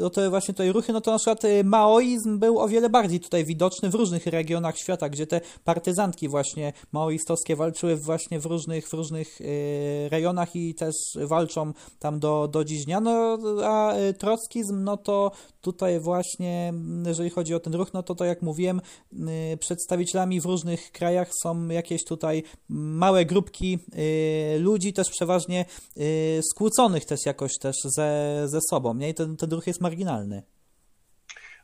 o 0.00 0.10
te 0.10 0.30
właśnie 0.30 0.54
tutaj 0.54 0.72
ruchy, 0.72 0.92
no 0.92 1.00
to 1.00 1.10
na 1.10 1.18
przykład 1.18 1.44
y, 1.44 1.64
maoizm 1.64 2.38
był 2.38 2.58
o 2.58 2.68
wiele 2.68 2.90
bardziej 2.90 3.20
tutaj 3.20 3.44
widoczny 3.44 3.90
w 3.90 3.94
różnych 3.94 4.26
regionach 4.26 4.78
świata, 4.78 5.08
gdzie 5.08 5.26
te 5.26 5.40
partyzantki 5.64 6.28
właśnie 6.28 6.72
maoistowskie 6.92 7.56
walczyły 7.56 7.96
właśnie 7.96 8.40
w 8.40 8.46
różnych, 8.46 8.88
w 8.88 8.92
różnych 8.92 9.40
y, 9.40 10.08
rejonach 10.10 10.56
i 10.56 10.74
też 10.74 10.94
walczą 11.14 11.72
tam 11.98 12.20
do, 12.20 12.48
do 12.48 12.64
dziś 12.64 12.84
dnia. 12.84 13.00
No 13.00 13.38
a 13.64 13.96
y, 13.96 14.14
trockizm, 14.14 14.84
no 14.84 14.96
to 14.96 15.30
tutaj 15.60 16.00
właśnie, 16.00 16.74
jeżeli 17.06 17.30
chodzi 17.30 17.54
o 17.54 17.60
ten 17.60 17.74
ruch, 17.74 17.92
no 17.92 18.02
to 18.02 18.14
to 18.14 18.24
jak 18.24 18.42
mówiłem, 18.42 18.80
przedstawicielami 19.58 20.40
w 20.40 20.44
różnych 20.44 20.92
krajach 20.92 21.30
są 21.42 21.68
jakieś 21.68 22.04
tutaj 22.04 22.42
małe 22.68 23.24
grupki 23.24 23.78
ludzi, 24.58 24.92
też 24.92 25.10
przeważnie 25.10 25.64
skłóconych 26.52 27.04
też 27.04 27.26
jakoś 27.26 27.58
też 27.58 27.76
ze, 27.84 28.42
ze 28.46 28.58
sobą, 28.70 28.94
nie? 28.94 29.08
I 29.08 29.14
ten, 29.14 29.36
ten 29.36 29.50
ruch 29.50 29.66
jest 29.66 29.80
marginalny. 29.82 30.42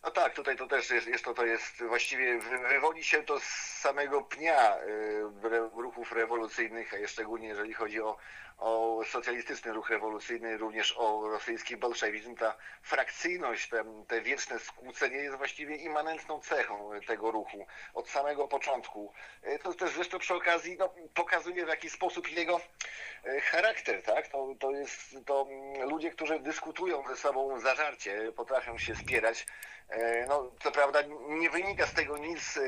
No 0.04 0.10
tak, 0.10 0.34
tutaj 0.34 0.56
to 0.56 0.66
też 0.66 0.90
jest, 0.90 1.06
jest 1.06 1.24
to, 1.24 1.34
to 1.34 1.46
jest 1.46 1.82
właściwie, 1.88 2.40
wywodzi 2.68 3.04
się 3.04 3.22
to 3.22 3.40
z 3.40 3.44
samego 3.80 4.22
pnia 4.22 4.76
y, 4.76 5.22
ruchów 5.76 6.12
rewolucyjnych, 6.12 6.94
a 7.04 7.08
szczególnie 7.08 7.48
jeżeli 7.48 7.74
chodzi 7.74 8.00
o, 8.00 8.16
o 8.58 9.00
socjalistyczny 9.10 9.72
ruch 9.72 9.90
rewolucyjny, 9.90 10.58
również 10.58 10.94
o 10.98 11.28
rosyjski 11.28 11.76
bolszewizm, 11.76 12.36
ta 12.36 12.56
frakcyjność, 12.82 13.68
te, 13.68 13.84
te 14.08 14.20
wieczne 14.20 14.58
skłócenie 14.58 15.16
jest 15.16 15.36
właściwie 15.36 15.76
immanentną 15.76 16.40
cechą 16.40 16.90
tego 17.06 17.30
ruchu 17.30 17.66
od 17.94 18.08
samego 18.08 18.48
początku. 18.48 19.12
Y, 19.46 19.58
to 19.58 19.74
też 19.74 19.90
zresztą 19.90 20.18
przy 20.18 20.34
okazji 20.34 20.76
no, 20.78 20.94
pokazuje 21.14 21.64
w 21.64 21.68
jaki 21.68 21.90
sposób 21.90 22.30
jego 22.30 22.60
y, 23.26 23.40
charakter, 23.40 24.02
tak? 24.02 24.28
To, 24.28 24.54
to 24.58 24.70
jest 24.70 25.16
to 25.26 25.46
ludzie, 25.86 26.10
którzy 26.10 26.40
dyskutują 26.40 27.08
ze 27.08 27.16
sobą 27.16 27.60
zażarcie, 27.60 28.32
potrafią 28.32 28.78
się 28.78 28.96
spierać, 28.96 29.46
E, 29.88 30.26
no, 30.26 30.50
co 30.60 30.72
prawda 30.72 31.02
nie 31.28 31.50
wynika 31.50 31.86
z 31.86 31.94
tego 31.94 32.18
nic, 32.18 32.56
e, 32.56 32.60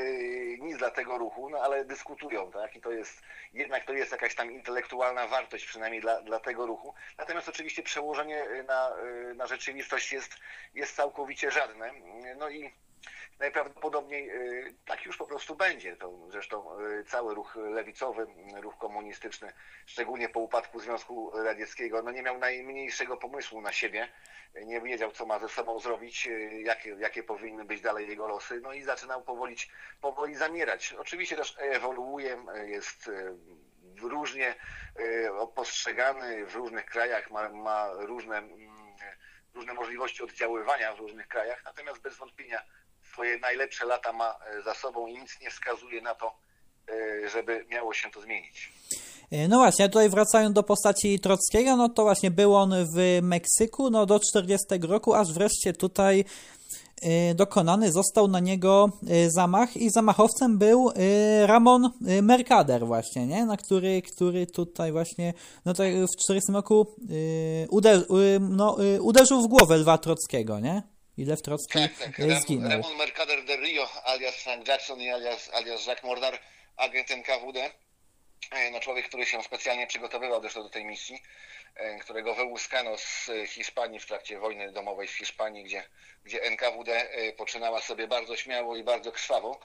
nic 0.58 0.76
dla 0.76 0.90
tego 0.90 1.18
ruchu, 1.18 1.50
no 1.50 1.58
ale 1.58 1.84
dyskutują, 1.84 2.50
tak? 2.50 2.76
I 2.76 2.80
to 2.80 2.92
jest, 2.92 3.22
jednak 3.52 3.84
to 3.84 3.92
jest 3.92 4.12
jakaś 4.12 4.34
tam 4.34 4.52
intelektualna 4.52 5.26
wartość, 5.26 5.66
przynajmniej 5.80 6.00
dla, 6.00 6.22
dla 6.22 6.40
tego 6.40 6.66
ruchu. 6.66 6.94
Natomiast 7.18 7.48
oczywiście 7.48 7.82
przełożenie 7.82 8.46
na, 8.66 8.90
e, 8.90 9.34
na 9.34 9.46
rzeczywistość 9.46 10.12
jest, 10.12 10.34
jest 10.74 10.96
całkowicie 10.96 11.50
żadne. 11.50 11.92
No 12.38 12.48
i 12.48 12.74
najprawdopodobniej 13.38 14.30
tak 14.86 15.06
już 15.06 15.16
po 15.16 15.26
prostu 15.26 15.54
będzie. 15.56 15.96
To 15.96 16.12
zresztą 16.28 16.66
cały 17.06 17.34
ruch 17.34 17.56
lewicowy, 17.56 18.26
ruch 18.60 18.78
komunistyczny, 18.78 19.52
szczególnie 19.86 20.28
po 20.28 20.40
upadku 20.40 20.80
Związku 20.80 21.32
Radzieckiego, 21.44 22.02
no 22.02 22.10
nie 22.10 22.22
miał 22.22 22.38
najmniejszego 22.38 23.16
pomysłu 23.16 23.60
na 23.60 23.72
siebie 23.72 24.08
nie 24.54 24.80
wiedział, 24.80 25.12
co 25.12 25.26
ma 25.26 25.38
ze 25.38 25.48
sobą 25.48 25.78
zrobić, 25.78 26.28
jakie, 26.64 26.96
jakie 26.98 27.22
powinny 27.22 27.64
być 27.64 27.80
dalej 27.80 28.08
jego 28.08 28.28
losy, 28.28 28.60
no 28.60 28.72
i 28.72 28.82
zaczynał 28.82 29.22
powoli, 29.22 29.56
powoli 30.00 30.34
zamierać. 30.34 30.92
Oczywiście 30.92 31.36
też 31.36 31.56
ewoluuje, 31.58 32.44
jest 32.66 33.10
różnie 34.02 34.54
e, 34.96 35.46
postrzegany 35.54 36.46
w 36.46 36.54
różnych 36.54 36.86
krajach, 36.86 37.30
ma, 37.30 37.48
ma 37.48 37.92
różne, 37.92 38.38
mm, 38.38 38.96
różne 39.54 39.74
możliwości 39.74 40.22
oddziaływania 40.22 40.94
w 40.94 40.98
różnych 40.98 41.28
krajach, 41.28 41.62
natomiast 41.64 42.00
bez 42.02 42.16
wątpienia 42.16 42.62
swoje 43.12 43.38
najlepsze 43.38 43.86
lata 43.86 44.12
ma 44.12 44.38
za 44.64 44.74
sobą 44.74 45.06
i 45.06 45.18
nic 45.18 45.40
nie 45.40 45.50
wskazuje 45.50 46.00
na 46.02 46.14
to, 46.14 46.38
żeby 47.26 47.66
miało 47.68 47.94
się 47.94 48.10
to 48.10 48.20
zmienić. 48.20 48.72
E, 49.30 49.48
no 49.48 49.58
właśnie, 49.58 49.88
tutaj 49.88 50.08
wracając 50.08 50.54
do 50.54 50.62
postaci 50.62 51.20
Trockiego, 51.20 51.76
no 51.76 51.88
to 51.88 52.02
właśnie 52.02 52.30
był 52.30 52.56
on 52.56 52.74
w 52.96 53.18
Meksyku 53.22 53.90
no 53.90 54.06
do 54.06 54.20
40 54.20 54.66
roku, 54.88 55.14
aż 55.14 55.32
wreszcie 55.32 55.72
tutaj 55.72 56.20
e, 56.20 56.24
dokonany 57.34 57.92
został 57.92 58.28
na 58.28 58.40
niego 58.40 58.90
e, 59.08 59.30
zamach 59.30 59.76
i 59.76 59.90
zamachowcem 59.90 60.58
był 60.58 60.92
Ramon 61.46 61.90
Mercader 62.22 62.86
właśnie, 62.86 63.26
nie? 63.26 63.46
Na 63.46 63.56
który, 63.56 64.02
który 64.02 64.46
tutaj 64.46 64.92
właśnie 64.92 65.34
no 65.64 65.74
to 65.74 65.82
w 65.82 66.22
40 66.24 66.52
roku 66.52 66.86
uder, 67.70 68.06
no, 68.40 68.76
uderzył 69.00 69.42
w 69.42 69.48
głowę 69.48 69.76
Lwa 69.76 69.98
Trockiego, 69.98 70.60
nie? 70.60 70.82
I 71.16 71.24
Lew 71.24 71.42
Trocki 71.42 71.78
tak, 71.78 71.98
tak. 71.98 72.42
zginął. 72.42 72.70
Ramon 72.70 72.96
Mercader 72.96 73.44
de 73.44 73.56
Rio 73.56 73.86
alias 74.04 74.34
Frank 74.34 74.68
Jackson 74.68 75.00
i 75.00 75.10
alias, 75.10 75.50
alias 75.52 75.86
Jacques 75.86 76.04
Mordar, 76.04 76.38
agent 76.76 77.10
NKWD 77.10 77.56
E, 77.56 77.70
no 78.72 78.80
człowiek, 78.80 79.08
który 79.08 79.26
się 79.26 79.42
specjalnie 79.42 79.86
przygotowywał 79.86 80.40
zresztą 80.40 80.62
do 80.62 80.70
tej 80.70 80.84
misji, 80.84 81.22
e, 81.74 81.98
którego 81.98 82.34
wyłuskano 82.34 82.98
z 82.98 83.30
Hiszpanii 83.46 84.00
w 84.00 84.06
trakcie 84.06 84.38
wojny 84.38 84.72
domowej 84.72 85.08
w 85.08 85.16
Hiszpanii, 85.16 85.64
gdzie, 85.64 85.84
gdzie 86.24 86.42
NKWD 86.42 87.10
e, 87.10 87.32
poczynała 87.32 87.80
sobie 87.80 88.08
bardzo 88.08 88.36
śmiało 88.36 88.76
i 88.76 88.84
bardzo 88.84 89.12
krwawo. 89.12 89.60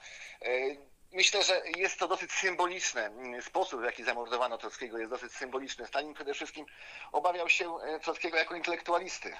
Myślę, 1.12 1.42
że 1.42 1.62
jest 1.76 1.98
to 1.98 2.08
dosyć 2.08 2.32
symboliczne. 2.32 3.10
Sposób, 3.42 3.80
w 3.80 3.84
jaki 3.84 4.04
zamordowano 4.04 4.58
Trockiego 4.58 4.98
jest 4.98 5.10
dosyć 5.10 5.32
symboliczny. 5.32 5.86
Stalin 5.86 6.14
przede 6.14 6.34
wszystkim 6.34 6.66
obawiał 7.12 7.48
się 7.48 7.78
Trockiego 8.02 8.36
jako 8.36 8.56
intelektualisty. 8.56 9.36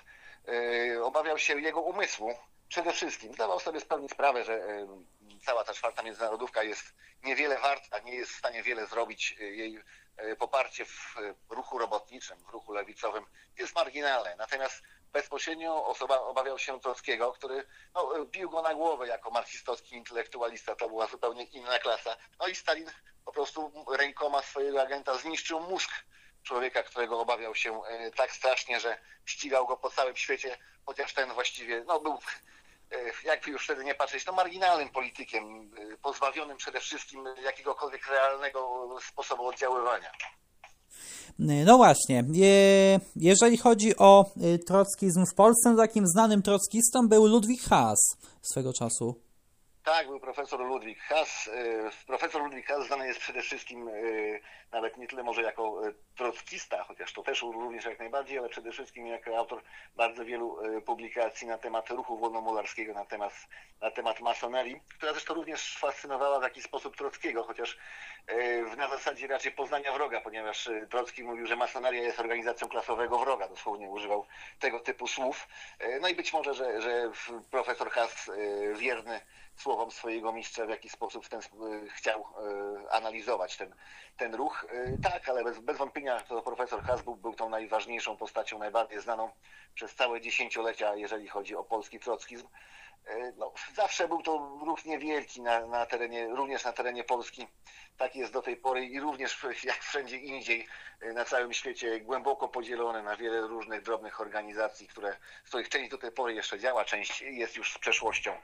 Obawiał 1.02 1.38
się 1.38 1.60
jego 1.60 1.80
umysłu 1.80 2.34
przede 2.68 2.92
wszystkim. 2.92 3.34
Zdawał 3.34 3.60
sobie 3.60 3.80
spełnić 3.80 4.12
sprawę, 4.12 4.44
że 4.44 4.86
cała 5.44 5.64
ta 5.64 5.74
czwarta 5.74 6.02
międzynarodówka 6.02 6.62
jest 6.62 6.94
niewiele 7.22 7.58
warta, 7.58 7.98
nie 7.98 8.14
jest 8.14 8.32
w 8.32 8.38
stanie 8.38 8.62
wiele 8.62 8.86
zrobić. 8.86 9.30
Jej 9.38 9.82
e, 10.16 10.36
poparcie 10.36 10.84
w 10.84 11.16
ruchu 11.48 11.78
robotniczym, 11.78 12.38
w 12.38 12.48
ruchu 12.48 12.72
lewicowym 12.72 13.26
jest 13.58 13.74
marginalne. 13.74 14.36
Natomiast 14.36 14.82
bezpośrednio 15.12 15.86
osoba, 15.86 16.20
obawiał 16.20 16.58
się 16.58 16.80
Trockiego, 16.80 17.32
który 17.32 17.66
no, 17.94 18.24
bił 18.24 18.50
go 18.50 18.62
na 18.62 18.74
głowę 18.74 19.06
jako 19.06 19.30
marksistowski 19.30 19.96
intelektualista, 19.96 20.74
to 20.76 20.88
była 20.88 21.06
zupełnie 21.06 21.44
inna 21.44 21.78
klasa. 21.78 22.16
No 22.38 22.46
i 22.46 22.54
Stalin 22.54 22.90
po 23.24 23.32
prostu 23.32 23.72
rękoma 23.96 24.42
swojego 24.42 24.82
agenta 24.82 25.18
zniszczył 25.18 25.60
mózg 25.60 25.90
człowieka, 26.42 26.82
którego 26.82 27.20
obawiał 27.20 27.54
się 27.54 27.84
e, 27.84 28.10
tak 28.10 28.32
strasznie, 28.32 28.80
że 28.80 28.98
ścigał 29.24 29.66
go 29.66 29.76
po 29.76 29.90
całym 29.90 30.16
świecie, 30.16 30.58
chociaż 30.86 31.14
ten 31.14 31.32
właściwie 31.32 31.84
no, 31.86 32.00
był, 32.00 32.12
e, 32.12 32.18
jakby 33.24 33.50
już 33.50 33.64
wtedy 33.64 33.84
nie 33.84 33.94
patrzeć, 33.94 34.26
no, 34.26 34.32
marginalnym 34.32 34.88
politykiem, 34.88 35.44
e, 35.44 35.96
pozbawionym 35.96 36.56
przede 36.56 36.80
wszystkim 36.80 37.24
jakiegokolwiek 37.44 38.06
realnego 38.08 38.88
sposobu 39.08 39.46
oddziaływania. 39.46 40.10
No 41.38 41.76
właśnie, 41.76 42.24
jeżeli 43.16 43.56
chodzi 43.56 43.96
o 43.96 44.30
trockizm 44.66 45.24
w 45.32 45.34
Polsce, 45.34 45.70
no 45.70 45.76
takim 45.76 46.06
znanym 46.06 46.42
trockistą 46.42 47.08
był 47.08 47.26
Ludwik 47.26 47.62
Haas 47.62 48.16
swego 48.42 48.72
czasu. 48.72 49.25
Tak, 49.86 50.06
był 50.06 50.20
profesor 50.20 50.60
Ludwik 50.60 51.00
Haas. 51.00 51.50
Profesor 52.06 52.42
Ludwik 52.42 52.66
Haas 52.66 52.86
znany 52.86 53.06
jest 53.06 53.20
przede 53.20 53.42
wszystkim 53.42 53.90
nawet 54.72 54.96
nie 54.96 55.06
tyle 55.06 55.22
może 55.22 55.42
jako 55.42 55.88
e, 55.88 55.92
trockista, 56.16 56.84
chociaż 56.84 57.12
to 57.12 57.22
też 57.22 57.42
również 57.42 57.84
jak 57.84 57.98
najbardziej, 57.98 58.38
ale 58.38 58.48
przede 58.48 58.72
wszystkim 58.72 59.06
jako 59.06 59.36
autor 59.36 59.62
bardzo 59.96 60.24
wielu 60.24 60.58
publikacji 60.86 61.46
na 61.46 61.58
temat 61.58 61.90
ruchu 61.90 62.18
wolnomularskiego, 62.18 62.94
na 62.94 63.04
temat, 63.04 63.32
na 63.80 63.90
temat 63.90 64.20
masonerii, 64.20 64.80
która 64.98 65.12
zresztą 65.12 65.34
również 65.34 65.76
fascynowała 65.78 66.40
w 66.40 66.42
jakiś 66.42 66.64
sposób 66.64 66.96
Trockiego, 66.96 67.44
chociaż 67.44 67.78
na 68.76 68.88
zasadzie 68.88 69.26
raczej 69.26 69.52
poznania 69.52 69.92
wroga, 69.92 70.20
ponieważ 70.20 70.70
Trocki 70.90 71.24
mówił, 71.24 71.46
że 71.46 71.56
masoneria 71.56 72.02
jest 72.02 72.20
organizacją 72.20 72.68
klasowego 72.68 73.18
wroga, 73.18 73.48
dosłownie 73.48 73.90
używał 73.90 74.26
tego 74.58 74.80
typu 74.80 75.06
słów. 75.06 75.48
No 76.00 76.08
i 76.08 76.14
być 76.14 76.32
może, 76.32 76.54
że, 76.54 76.82
że 76.82 77.10
profesor 77.50 77.90
Haas 77.90 78.30
wierny 78.74 79.20
słowom 79.56 79.90
swojego 79.90 80.32
mistrza 80.32 80.66
w 80.66 80.68
jakiś 80.68 80.92
sposób 80.92 81.26
w 81.26 81.28
ten, 81.28 81.40
chciał 81.94 82.24
analizować 82.90 83.56
ten, 83.56 83.74
ten 84.16 84.34
ruch. 84.34 84.66
Y, 84.72 84.98
tak, 85.02 85.28
ale 85.28 85.44
bez, 85.44 85.58
bez 85.58 85.76
wątpienia 85.76 86.20
to 86.20 86.42
profesor 86.42 86.82
Hasbuk 86.82 87.20
był 87.20 87.34
tą 87.34 87.48
najważniejszą 87.48 88.16
postacią, 88.16 88.58
najbardziej 88.58 89.00
znaną 89.00 89.30
przez 89.74 89.94
całe 89.94 90.20
dziesięciolecia, 90.20 90.94
jeżeli 90.94 91.28
chodzi 91.28 91.56
o 91.56 91.64
polski 91.64 92.00
trockizm. 92.00 92.48
No, 93.36 93.52
zawsze 93.74 94.08
był 94.08 94.22
to 94.22 94.58
ruch 94.66 94.84
niewielki 94.84 95.42
na, 95.42 95.66
na 95.66 95.86
terenie, 95.86 96.28
również 96.28 96.64
na 96.64 96.72
terenie 96.72 97.04
Polski. 97.04 97.46
Tak 97.96 98.16
jest 98.16 98.32
do 98.32 98.42
tej 98.42 98.56
pory 98.56 98.86
i 98.86 99.00
również 99.00 99.46
jak 99.64 99.78
wszędzie 99.82 100.16
indziej 100.16 100.68
na 101.14 101.24
całym 101.24 101.52
świecie 101.52 102.00
głęboko 102.00 102.48
podzielony 102.48 103.02
na 103.02 103.16
wiele 103.16 103.40
różnych 103.40 103.82
drobnych 103.82 104.20
organizacji, 104.20 104.88
które, 104.88 105.16
z 105.44 105.48
których 105.48 105.68
część 105.68 105.90
do 105.90 105.98
tej 105.98 106.12
pory 106.12 106.34
jeszcze 106.34 106.58
działa, 106.58 106.84
część 106.84 107.22
jest 107.22 107.56
już 107.56 107.72
z 107.72 107.78
przeszłością. 107.78 108.36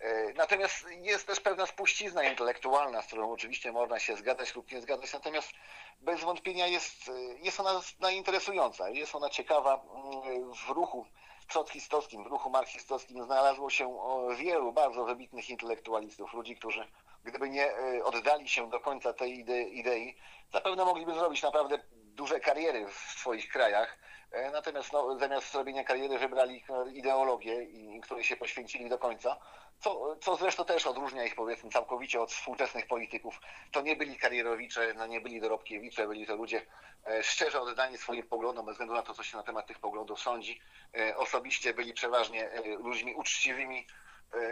E, 0.00 0.32
natomiast 0.32 0.86
jest 0.90 1.26
też 1.26 1.40
pewna 1.40 1.66
spuścizna 1.66 2.24
intelektualna, 2.24 3.02
z 3.02 3.06
którą 3.06 3.32
oczywiście 3.32 3.72
można 3.72 3.98
się 3.98 4.16
zgadzać 4.16 4.54
lub 4.54 4.72
nie 4.72 4.80
zgadzać, 4.80 5.12
natomiast 5.12 5.52
bez 6.00 6.20
wątpienia 6.20 6.66
jest, 6.66 7.10
jest 7.42 7.60
ona 7.60 8.10
interesująca, 8.10 8.88
jest 8.88 9.14
ona 9.14 9.30
ciekawa 9.30 9.74
mm, 9.74 10.54
w 10.54 10.68
ruchu 10.68 11.06
trockistowskim, 11.48 12.24
w 12.24 12.26
ruchu 12.26 12.50
marksistowskim 12.50 13.24
znalazło 13.24 13.70
się 13.70 13.98
wielu 14.36 14.72
bardzo 14.72 15.04
wybitnych 15.04 15.50
intelektualistów, 15.50 16.32
ludzi, 16.32 16.56
którzy 16.56 16.88
gdyby 17.24 17.48
nie 17.48 17.76
e, 17.76 18.04
oddali 18.04 18.48
się 18.48 18.70
do 18.70 18.80
końca 18.80 19.12
tej 19.12 19.38
idei, 19.72 20.16
zapewne 20.52 20.84
mogliby 20.84 21.14
zrobić 21.14 21.42
naprawdę 21.42 21.78
duże 22.18 22.40
kariery 22.40 22.86
w 22.86 23.18
swoich 23.20 23.48
krajach, 23.48 23.98
e, 24.30 24.50
natomiast 24.50 24.92
no, 24.92 25.18
zamiast 25.18 25.52
zrobienia 25.52 25.84
kariery 25.84 26.18
wybrali 26.18 26.64
ideologię, 26.92 27.66
której 28.02 28.24
się 28.24 28.36
poświęcili 28.36 28.88
do 28.88 28.98
końca, 28.98 29.36
co, 29.80 30.16
co 30.16 30.36
zresztą 30.36 30.64
też 30.64 30.86
odróżnia 30.86 31.24
ich 31.24 31.34
powiedzmy 31.34 31.70
całkowicie 31.70 32.20
od 32.20 32.32
współczesnych 32.32 32.86
polityków. 32.86 33.40
To 33.72 33.80
nie 33.80 33.96
byli 33.96 34.16
karierowicze, 34.16 34.94
no 34.94 35.06
nie 35.06 35.20
byli 35.20 35.40
dorobkiewicze, 35.40 36.08
byli 36.08 36.26
to 36.26 36.36
ludzie 36.36 36.66
e, 37.06 37.22
szczerze 37.22 37.60
oddani 37.60 37.98
swoim 37.98 38.26
poglądom, 38.28 38.66
bez 38.66 38.74
względu 38.74 38.94
na 38.94 39.02
to, 39.02 39.14
co 39.14 39.22
się 39.22 39.36
na 39.36 39.42
temat 39.42 39.66
tych 39.66 39.78
poglądów 39.78 40.20
sądzi. 40.20 40.60
E, 40.98 41.16
osobiście 41.16 41.74
byli 41.74 41.92
przeważnie 41.94 42.50
e, 42.50 42.62
ludźmi 42.68 43.14
uczciwymi, 43.14 43.86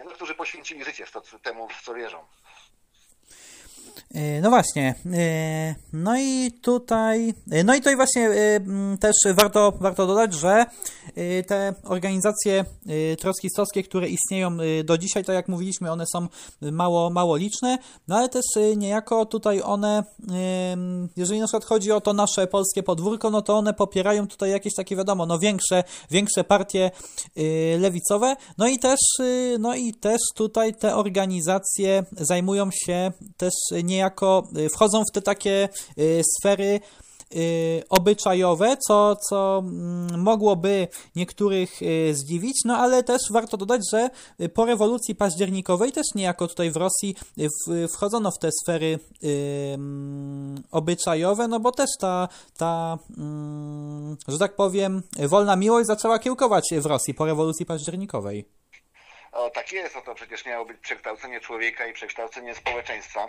no, 0.04 0.10
którzy 0.10 0.34
poświęcili 0.34 0.84
życie 0.84 1.04
temu, 1.42 1.68
w 1.68 1.82
co 1.82 1.94
wierzą. 1.94 2.26
E, 4.16 4.40
no 4.40 4.50
właśnie. 4.50 4.94
E, 5.12 5.74
no 5.92 6.18
i 6.18 6.52
tutaj, 6.62 7.34
e, 7.50 7.64
no 7.64 7.74
i 7.74 7.78
tutaj 7.78 7.96
właśnie 7.96 8.30
też 9.00 9.14
warto, 9.34 9.72
warto 9.80 10.06
dodać, 10.06 10.34
że 10.34 10.66
te 11.46 11.74
organizacje 11.84 12.64
trockistowskie, 13.18 13.82
które 13.82 14.08
istnieją 14.08 14.56
do 14.84 14.98
dzisiaj, 14.98 15.24
tak 15.24 15.34
jak 15.34 15.48
mówiliśmy, 15.48 15.92
one 15.92 16.04
są 16.12 16.26
mało, 16.60 17.10
mało 17.10 17.36
liczne, 17.36 17.78
no 18.08 18.16
ale 18.16 18.28
też 18.28 18.44
niejako 18.76 19.26
tutaj 19.26 19.62
one, 19.62 20.02
jeżeli 21.16 21.40
na 21.40 21.46
przykład 21.46 21.64
chodzi 21.64 21.92
o 21.92 22.00
to 22.00 22.12
nasze 22.12 22.46
polskie 22.46 22.82
podwórko, 22.82 23.30
no 23.30 23.42
to 23.42 23.56
one 23.56 23.74
popierają 23.74 24.28
tutaj 24.28 24.50
jakieś 24.50 24.74
takie, 24.74 24.96
wiadomo, 24.96 25.26
no 25.26 25.38
większe, 25.38 25.84
większe 26.10 26.44
partie 26.44 26.90
lewicowe, 27.78 28.36
no 28.58 28.68
i 28.68 28.78
też, 28.78 29.00
no 29.58 29.74
i 29.74 29.94
też 29.94 30.20
tutaj 30.34 30.74
te 30.74 30.96
organizacje 30.96 32.04
zajmują 32.12 32.70
się 32.86 33.12
też 33.36 33.52
niejako 33.84 34.05
y, 34.58 34.68
wchodzą 34.68 35.02
w 35.10 35.12
te 35.12 35.22
takie 35.22 35.68
y, 35.98 36.22
sfery 36.38 36.80
y, 37.36 37.82
obyczajowe, 37.88 38.76
co, 38.76 39.16
co 39.16 39.58
mm, 39.58 40.20
mogłoby 40.20 40.88
niektórych 41.16 41.80
zdziwić, 42.12 42.56
no 42.64 42.76
ale 42.76 43.02
też 43.02 43.22
warto 43.30 43.56
dodać, 43.56 43.82
że 43.92 44.10
po 44.54 44.64
rewolucji 44.64 45.14
październikowej 45.14 45.92
też 45.92 46.04
niejako 46.14 46.48
tutaj 46.48 46.70
w 46.70 46.76
Rosji 46.76 47.16
wchodzono 47.94 48.30
w 48.30 48.38
te 48.38 48.50
sfery 48.62 48.98
mm, 49.74 50.62
obyczajowe, 50.70 51.48
no 51.48 51.60
bo 51.60 51.72
też 51.72 51.90
ta, 52.00 52.28
ta 52.56 52.98
mm, 53.18 54.16
że 54.28 54.38
tak 54.38 54.56
powiem, 54.56 55.02
wolna 55.18 55.56
miłość 55.56 55.86
zaczęła 55.86 56.18
kiełkować 56.18 56.64
w 56.78 56.86
Rosji 56.86 57.14
po 57.14 57.26
rewolucji 57.26 57.66
październikowej. 57.66 58.44
O, 59.36 59.50
tak 59.50 59.72
jest, 59.72 59.96
o 59.96 60.00
to 60.00 60.14
przecież 60.14 60.46
miało 60.46 60.64
być 60.64 60.76
przekształcenie 60.80 61.40
człowieka 61.40 61.86
i 61.86 61.92
przekształcenie 61.92 62.54
społeczeństwa. 62.54 63.28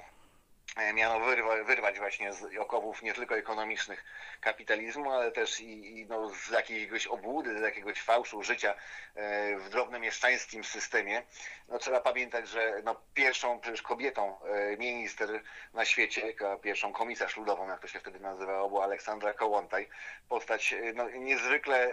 E, 0.77 0.93
miano 0.93 1.19
wyrwać, 1.19 1.67
wyrwać 1.67 1.99
właśnie 1.99 2.33
z 2.33 2.57
okowów 2.57 3.01
nie 3.01 3.13
tylko 3.13 3.37
ekonomicznych 3.37 4.05
kapitalizmu, 4.41 5.11
ale 5.11 5.31
też 5.31 5.59
i, 5.59 5.99
i 5.99 6.05
no, 6.05 6.29
z 6.29 6.49
jakiegoś 6.49 7.07
obłudy, 7.07 7.59
z 7.59 7.61
jakiegoś 7.61 8.01
fałszu 8.01 8.43
życia 8.43 8.73
e, 9.15 9.57
w 9.57 9.69
drobnym 9.69 10.01
mieszczańskim 10.01 10.63
systemie. 10.63 11.23
No, 11.67 11.79
trzeba 11.79 12.01
pamiętać, 12.01 12.49
że 12.49 12.81
no, 12.83 12.95
pierwszą 13.13 13.59
przecież 13.59 13.81
kobietą 13.81 14.37
e, 14.41 14.77
minister 14.77 15.41
na 15.73 15.85
świecie, 15.85 16.33
pierwszą 16.61 16.93
komisarz 16.93 17.37
ludową, 17.37 17.67
jak 17.67 17.79
to 17.79 17.87
się 17.87 17.99
wtedy 17.99 18.19
nazywało, 18.19 18.69
była 18.69 18.83
Aleksandra 18.83 19.33
Kołątaj. 19.33 19.89
Postać 20.29 20.75
no, 20.93 21.09
niezwykle 21.09 21.91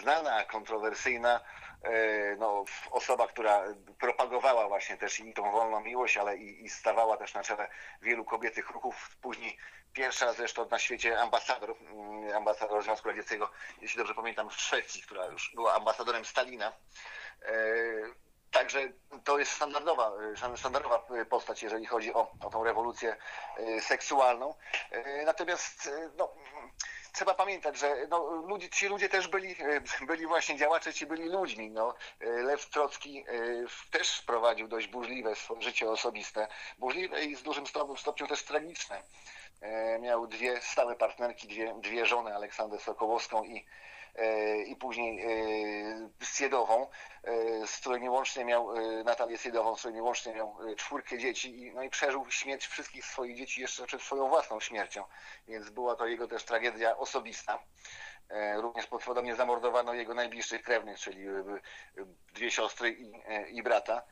znana, 0.00 0.44
kontrowersyjna, 0.44 1.40
no, 2.38 2.64
osoba, 2.90 3.28
która 3.28 3.64
propagowała 3.98 4.68
właśnie 4.68 4.96
też 4.96 5.20
i 5.20 5.34
tą 5.34 5.52
wolną 5.52 5.80
miłość, 5.80 6.16
ale 6.16 6.36
i, 6.36 6.64
i 6.64 6.70
stawała 6.70 7.16
też 7.16 7.34
na 7.34 7.42
czele 7.42 7.68
wielu 8.02 8.24
kobiecych 8.24 8.70
ruchów. 8.70 9.16
Później 9.22 9.58
pierwsza 9.92 10.32
zresztą 10.32 10.68
na 10.68 10.78
świecie 10.78 11.20
ambasador, 11.20 11.74
mm, 11.80 12.36
ambasador 12.36 12.82
Związku 12.82 13.08
Radzieckiego, 13.08 13.50
jeśli 13.80 13.98
dobrze 13.98 14.14
pamiętam, 14.14 14.50
w 14.50 14.54
Szwecji, 14.54 15.02
która 15.02 15.26
już 15.26 15.52
była 15.54 15.74
ambasadorem 15.74 16.24
Stalina. 16.24 16.72
E, 17.42 17.54
także 18.50 18.92
to 19.24 19.38
jest 19.38 19.52
standardowa, 19.52 20.12
standardowa 20.56 21.06
postać, 21.30 21.62
jeżeli 21.62 21.86
chodzi 21.86 22.14
o, 22.14 22.30
o 22.40 22.50
tą 22.50 22.64
rewolucję 22.64 23.16
e, 23.56 23.80
seksualną. 23.80 24.54
Natomiast 25.24 25.90
no, 26.16 26.34
trzeba 27.14 27.34
pamiętać, 27.34 27.78
że 27.78 28.06
no, 28.08 28.42
ludzie, 28.48 28.70
ci 28.70 28.88
ludzie 28.88 29.08
też 29.08 29.28
byli, 29.28 29.56
e, 29.58 30.06
byli 30.06 30.26
właśnie 30.26 30.56
działacze, 30.56 30.94
ci 30.94 31.06
byli 31.06 31.24
ludźmi. 31.24 31.70
No. 31.70 31.94
E, 32.20 32.26
Lew 32.26 32.70
Trocki 32.70 33.18
e, 33.18 33.24
też 33.90 34.22
prowadził 34.22 34.68
dość 34.68 34.86
burzliwe 34.86 35.36
swoje 35.36 35.62
życie 35.62 35.90
osobiste, 35.90 36.48
burzliwe 36.78 37.24
i 37.24 37.36
z 37.36 37.42
dużym 37.42 37.64
stopniu 37.96 38.26
też 38.26 38.42
tragiczne. 38.42 39.02
Miał 40.00 40.26
dwie 40.26 40.60
stałe 40.60 40.96
partnerki, 40.96 41.48
dwie, 41.48 41.74
dwie 41.80 42.06
żony, 42.06 42.34
Aleksandrę 42.34 42.78
Sokołowską 42.78 43.44
i 43.44 43.64
i 44.66 44.76
później 44.76 45.20
e, 45.20 46.24
z 46.24 46.36
Siedową, 46.36 46.86
e, 47.24 47.66
z 47.66 47.76
którymi 47.76 48.08
łącznie 48.08 48.44
miał, 48.44 48.74
Natalię 49.04 49.38
Siedową, 49.38 49.76
z 49.76 49.78
którymi 49.78 50.00
łącznie 50.00 50.34
miał 50.34 50.56
czwórkę 50.76 51.18
dzieci, 51.18 51.72
no 51.74 51.82
i 51.82 51.90
przeżył 51.90 52.30
śmierć 52.30 52.66
wszystkich 52.66 53.04
swoich 53.04 53.36
dzieci 53.36 53.60
jeszcze 53.60 53.86
przed 53.86 54.02
swoją 54.02 54.28
własną 54.28 54.60
śmiercią, 54.60 55.04
więc 55.48 55.70
była 55.70 55.96
to 55.96 56.06
jego 56.06 56.28
też 56.28 56.44
tragedia 56.44 56.96
osobista. 56.96 57.58
Również 58.56 58.86
podobnie 58.86 59.36
zamordowano 59.36 59.94
jego 59.94 60.14
najbliższych 60.14 60.62
krewnych, 60.62 60.98
czyli 60.98 61.26
dwie 62.34 62.50
siostry 62.50 62.90
i, 62.90 63.12
i 63.48 63.62
brata 63.62 64.02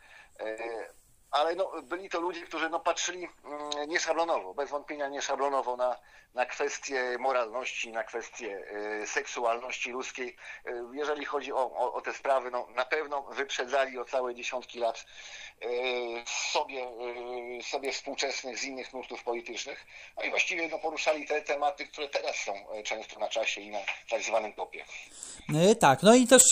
ale 1.33 1.55
no, 1.55 1.71
byli 1.83 2.09
to 2.09 2.21
ludzie, 2.21 2.43
którzy 2.43 2.71
no, 2.71 2.81
patrzyli 2.81 3.29
mm, 3.45 3.89
nieszablonowo, 3.89 4.55
bez 4.55 4.71
wątpienia 4.71 5.09
nieszablonowo 5.09 5.77
na, 5.77 5.97
na 6.35 6.47
kwestie 6.47 7.17
moralności, 7.19 7.93
na 7.93 8.05
kwestie 8.05 8.65
y, 9.03 9.07
seksualności 9.07 9.91
ludzkiej. 9.91 10.37
Y, 10.67 10.71
jeżeli 10.93 11.25
chodzi 11.25 11.53
o, 11.53 11.57
o, 11.57 11.95
o, 11.95 12.01
te 12.01 12.13
sprawy, 12.13 12.51
no, 12.51 12.67
na 12.75 12.85
pewno 12.85 13.23
wyprzedzali 13.23 13.99
o 13.99 14.05
całe 14.05 14.35
dziesiątki 14.35 14.79
lat 14.79 15.07
y, 15.63 15.67
sobie, 16.53 16.87
sobie 17.71 17.93
współczesnych 17.93 18.59
z 18.59 18.65
innych 18.65 18.93
nurtów 18.93 19.25
politycznych, 19.25 19.87
no 20.17 20.23
i 20.23 20.31
właściwie 20.31 20.69
no, 20.69 20.79
poruszali 20.79 21.27
te 21.27 21.43
tematy, 21.43 21.87
które 21.87 22.09
teraz 22.09 22.37
są 22.37 22.53
często 22.85 23.21
na 23.21 23.29
czasie 23.29 23.61
i 23.61 23.71
na 23.71 23.79
tak 24.11 24.23
zwanym 24.23 24.53
topie. 24.53 24.85
Tak, 25.81 26.03
no 26.03 26.15
i 26.15 26.27
też 26.27 26.43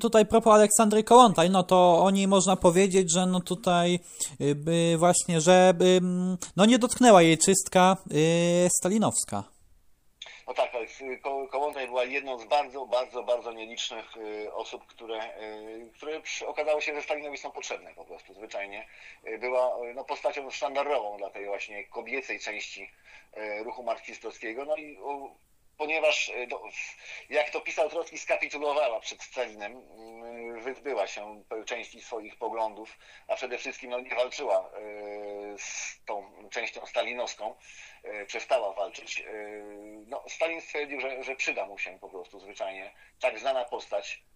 tutaj 0.00 0.26
propos 0.26 0.54
Aleksandry 0.54 1.04
Kołątaj, 1.04 1.50
no 1.50 1.62
to 1.62 1.98
o 2.04 2.10
niej 2.10 2.28
można 2.28 2.56
powiedzieć, 2.56 3.10
że 3.10 3.26
no 3.26 3.40
tutaj 3.40 4.00
właśnie, 4.96 5.40
że 5.40 5.74
no 6.56 6.66
nie 6.66 6.78
dotknęła 6.78 7.22
jej 7.22 7.38
czystka 7.38 7.96
stalinowska. 8.78 9.56
No 10.46 10.54
tak, 10.54 10.70
Kołątaj 11.50 11.86
była 11.86 12.04
jedną 12.04 12.38
z 12.38 12.44
bardzo, 12.44 12.86
bardzo, 12.86 13.22
bardzo 13.22 13.52
nielicznych 13.52 14.16
y, 14.16 14.52
osób, 14.54 14.86
które, 14.86 15.38
y, 15.40 15.90
które 15.94 16.20
okazało 16.46 16.80
się, 16.80 16.94
że 16.94 17.02
Stalinowi 17.02 17.38
są 17.38 17.50
potrzebne 17.50 17.94
po 17.94 18.04
prostu, 18.04 18.34
zwyczajnie. 18.34 18.86
Y, 19.26 19.38
była 19.38 19.76
no, 19.94 20.04
postacią 20.04 20.50
sztandarową 20.50 21.18
dla 21.18 21.30
tej 21.30 21.46
właśnie 21.46 21.84
kobiecej 21.84 22.40
części 22.40 22.90
ruchu 23.64 23.82
marksistowskiego. 23.82 24.64
No 24.64 24.76
i 24.76 24.98
ponieważ, 25.76 26.32
no, 26.50 26.62
jak 27.30 27.50
to 27.50 27.60
pisał 27.60 27.90
Trocki, 27.90 28.18
skapitulowała 28.18 29.00
przed 29.00 29.22
Stalinem, 29.22 29.82
wyzbyła 30.60 31.06
się 31.06 31.42
części 31.66 32.00
swoich 32.02 32.36
poglądów, 32.36 32.98
a 33.28 33.34
przede 33.34 33.58
wszystkim 33.58 33.90
no, 33.90 34.00
nie 34.00 34.14
walczyła 34.14 34.70
z 35.58 36.04
tą 36.04 36.48
częścią 36.50 36.86
stalinowską, 36.86 37.54
E, 38.06 38.26
przestała 38.26 38.72
walczyć. 38.72 39.20
E, 39.20 39.24
no, 40.06 40.22
Stalin 40.28 40.60
stwierdził, 40.60 41.00
że, 41.00 41.22
że 41.22 41.36
przyda 41.36 41.66
mu 41.66 41.78
się 41.78 41.98
po 42.00 42.08
prostu 42.08 42.40
zwyczajnie 42.40 42.92
tak 43.20 43.38
znana 43.38 43.64
postać, 43.64 44.22
e, 44.34 44.35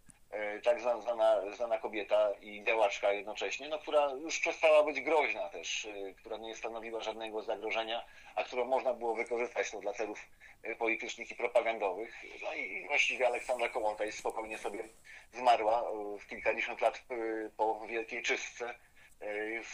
tak 0.63 0.81
znana, 0.81 1.41
znana 1.57 1.79
kobieta 1.79 2.31
i 2.41 2.65
działaczka 2.65 3.13
jednocześnie, 3.13 3.69
no, 3.69 3.79
która 3.79 4.13
już 4.13 4.41
przestała 4.41 4.83
być 4.83 5.01
groźna 5.01 5.49
też, 5.49 5.89
która 6.17 6.37
nie 6.37 6.55
stanowiła 6.55 7.01
żadnego 7.01 7.43
zagrożenia, 7.43 8.05
a 8.35 8.45
którą 8.45 8.65
można 8.65 8.95
było 8.95 9.15
wykorzystać 9.15 9.71
to 9.71 9.81
dla 9.81 9.93
celów 9.93 10.19
politycznych 10.79 11.31
i 11.31 11.35
propagandowych. 11.35 12.15
No 12.43 12.55
i 12.55 12.87
właściwie 12.87 13.27
Aleksandra 13.27 13.69
Kołątaj 13.69 14.13
spokojnie 14.13 14.59
sobie 14.59 14.85
zmarła 15.33 15.85
w 16.21 16.27
kilkadziesiąt 16.27 16.81
lat 16.81 17.03
po 17.57 17.87
Wielkiej 17.87 18.23
Czystce 18.23 18.75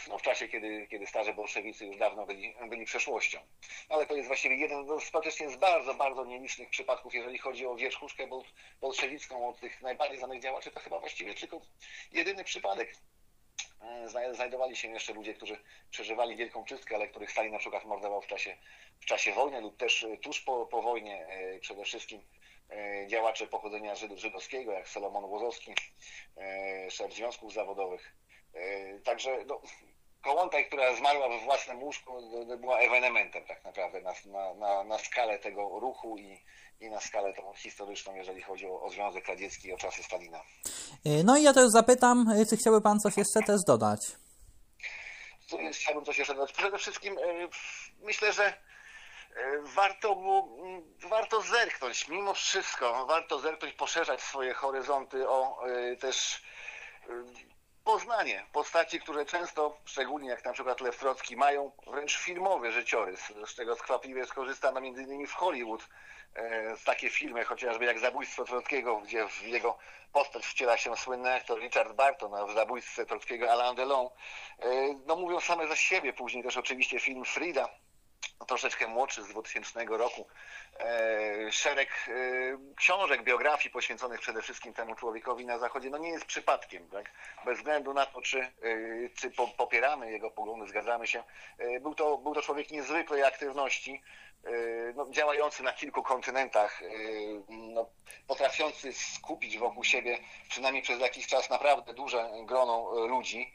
no, 0.07 0.17
w 0.17 0.21
czasie, 0.21 0.47
kiedy, 0.47 0.87
kiedy 0.87 1.07
starzy 1.07 1.33
bolszewicy 1.33 1.85
już 1.85 1.97
dawno 1.97 2.25
byli, 2.25 2.55
byli 2.69 2.85
przeszłością. 2.85 3.39
Ale 3.89 4.05
to 4.05 4.15
jest 4.15 4.27
właściwie 4.27 4.55
jeden 4.55 4.85
no, 4.85 4.99
faktycznie 4.99 5.49
z 5.49 5.55
bardzo, 5.55 5.93
bardzo 5.93 6.25
nielicznych 6.25 6.69
przypadków, 6.69 7.13
jeżeli 7.13 7.37
chodzi 7.37 7.65
o 7.65 7.75
wierzchuszkę 7.75 8.27
bolszewicką 8.81 9.49
od 9.49 9.59
tych 9.59 9.81
najbardziej 9.81 10.17
znanych 10.17 10.41
działaczy, 10.41 10.71
to 10.71 10.79
chyba 10.79 10.99
właściwie 10.99 11.33
tylko 11.33 11.61
jedyny 12.11 12.43
przypadek. 12.43 12.93
E, 13.81 14.33
znajdowali 14.33 14.75
się 14.75 14.87
jeszcze 14.87 15.13
ludzie, 15.13 15.33
którzy 15.33 15.57
przeżywali 15.91 16.35
wielką 16.35 16.65
czystkę, 16.65 16.95
ale 16.95 17.07
których 17.07 17.31
Stalin 17.31 17.51
na 17.51 17.59
przykład 17.59 17.85
mordował 17.85 18.21
w 18.21 18.27
czasie, 18.27 18.57
w 18.99 19.05
czasie 19.05 19.31
wojny 19.31 19.61
lub 19.61 19.77
też 19.77 20.03
e, 20.03 20.17
tuż 20.17 20.41
po, 20.41 20.65
po 20.65 20.81
wojnie 20.81 21.27
e, 21.27 21.59
przede 21.59 21.83
wszystkim 21.83 22.21
działacze 23.07 23.47
pochodzenia 23.47 23.95
żydowskiego, 23.95 24.71
jak 24.71 24.89
Salomon 24.89 25.25
Łozowski, 25.25 25.73
szef 26.89 27.13
związków 27.13 27.53
zawodowych, 27.53 28.15
także 29.03 29.37
no, 29.47 29.61
Kołątaj, 30.27 30.65
która 30.65 30.95
zmarła 30.95 31.29
we 31.29 31.39
własnym 31.39 31.83
łóżku, 31.83 32.13
była 32.57 32.79
ewenementem 32.79 33.45
tak 33.45 33.65
naprawdę 33.65 34.01
na, 34.01 34.13
na, 34.25 34.53
na, 34.53 34.83
na 34.83 34.97
skalę 34.97 35.39
tego 35.39 35.79
ruchu 35.79 36.17
i, 36.17 36.43
i 36.79 36.89
na 36.89 36.99
skalę 36.99 37.33
tą 37.33 37.53
historyczną, 37.53 38.15
jeżeli 38.15 38.41
chodzi 38.41 38.67
o, 38.67 38.81
o 38.81 38.89
Związek 38.89 39.27
Radziecki 39.27 39.67
i 39.67 39.73
o 39.73 39.77
czasy 39.77 40.03
Stalina. 40.03 40.37
E, 41.05 41.23
no 41.23 41.37
i 41.37 41.43
ja 41.43 41.53
też 41.53 41.69
zapytam, 41.69 42.29
e, 42.29 42.45
czy 42.45 42.57
chciałby 42.57 42.81
Pan 42.81 42.99
coś 42.99 43.17
jeszcze 43.17 43.39
też 43.41 43.63
dodać? 43.63 44.01
Chciałbym 45.71 46.05
coś 46.05 46.17
jeszcze 46.17 46.35
dodać. 46.35 46.53
Przede 46.53 46.77
wszystkim 46.77 47.15
myślę, 47.99 48.33
że 48.33 48.53
warto, 49.75 50.17
warto 51.09 51.41
zerknąć, 51.41 52.07
mimo 52.07 52.33
wszystko, 52.33 53.05
warto 53.05 53.39
zerknąć, 53.39 53.73
poszerzać 53.73 54.21
swoje 54.21 54.53
horyzonty 54.53 55.29
o 55.29 55.59
też 55.99 56.41
poznanie 57.87 58.45
postaci, 58.53 58.99
które 58.99 59.25
często, 59.25 59.77
szczególnie 59.85 60.29
jak 60.29 60.45
na 60.45 60.53
przykład 60.53 60.81
Lew 60.81 60.97
Trocki, 60.97 61.35
mają 61.35 61.71
wręcz 61.87 62.17
filmowy 62.17 62.71
życiorys, 62.71 63.33
z 63.45 63.55
czego 63.55 63.75
skwapliwie 63.75 64.25
skorzystano 64.25 64.79
innymi 64.79 65.27
w 65.27 65.33
Hollywood. 65.33 65.89
E, 66.35 66.77
takie 66.85 67.09
filmy, 67.09 67.45
chociażby 67.45 67.85
jak 67.85 67.99
Zabójstwo 67.99 68.45
Trockiego, 68.45 68.97
gdzie 68.97 69.27
w 69.29 69.41
jego 69.41 69.77
postać 70.13 70.45
wciela 70.45 70.77
się 70.77 70.97
słynny 70.97 71.33
aktor 71.33 71.59
Richard 71.59 71.93
Barton, 71.93 72.35
a 72.35 72.45
w 72.45 72.53
Zabójstwie 72.53 73.05
Trockiego 73.05 73.51
Alain 73.51 73.75
Delon. 73.75 74.05
E, 74.59 74.69
no 75.05 75.15
mówią 75.15 75.39
same 75.39 75.67
za 75.67 75.75
siebie, 75.75 76.13
później 76.13 76.43
też 76.43 76.57
oczywiście 76.57 76.99
film 76.99 77.25
Frida, 77.25 77.69
troszeczkę 78.47 78.87
młodszy 78.87 79.23
z 79.23 79.27
2000 79.27 79.85
roku, 79.85 80.27
szereg 81.51 81.89
e, 82.07 82.13
książek, 82.75 83.23
biografii 83.23 83.73
poświęconych 83.73 84.19
przede 84.19 84.41
wszystkim 84.41 84.73
temu 84.73 84.95
człowiekowi 84.95 85.45
na 85.45 85.57
Zachodzie, 85.59 85.89
no 85.89 85.97
nie 85.97 86.09
jest 86.09 86.25
przypadkiem, 86.25 86.89
tak? 86.89 87.11
Bez 87.45 87.57
względu 87.57 87.93
na 87.93 88.05
to, 88.05 88.21
czy, 88.21 88.39
e, 88.39 88.51
czy 89.15 89.31
popieramy 89.57 90.11
jego 90.11 90.31
poglądy, 90.31 90.67
zgadzamy 90.67 91.07
się. 91.07 91.23
Był 91.81 91.95
to, 91.95 92.17
był 92.17 92.33
to 92.33 92.41
człowiek 92.41 92.71
niezwykłej 92.71 93.23
aktywności, 93.23 94.01
no, 94.95 95.07
działający 95.09 95.63
na 95.63 95.73
kilku 95.73 96.03
kontynentach, 96.03 96.81
no, 97.49 97.89
potrafiący 98.27 98.93
skupić 98.93 99.57
wokół 99.57 99.83
siebie 99.83 100.17
przynajmniej 100.49 100.83
przez 100.83 100.99
jakiś 100.99 101.27
czas 101.27 101.49
naprawdę 101.49 101.93
duże 101.93 102.29
grono 102.45 103.05
ludzi 103.07 103.53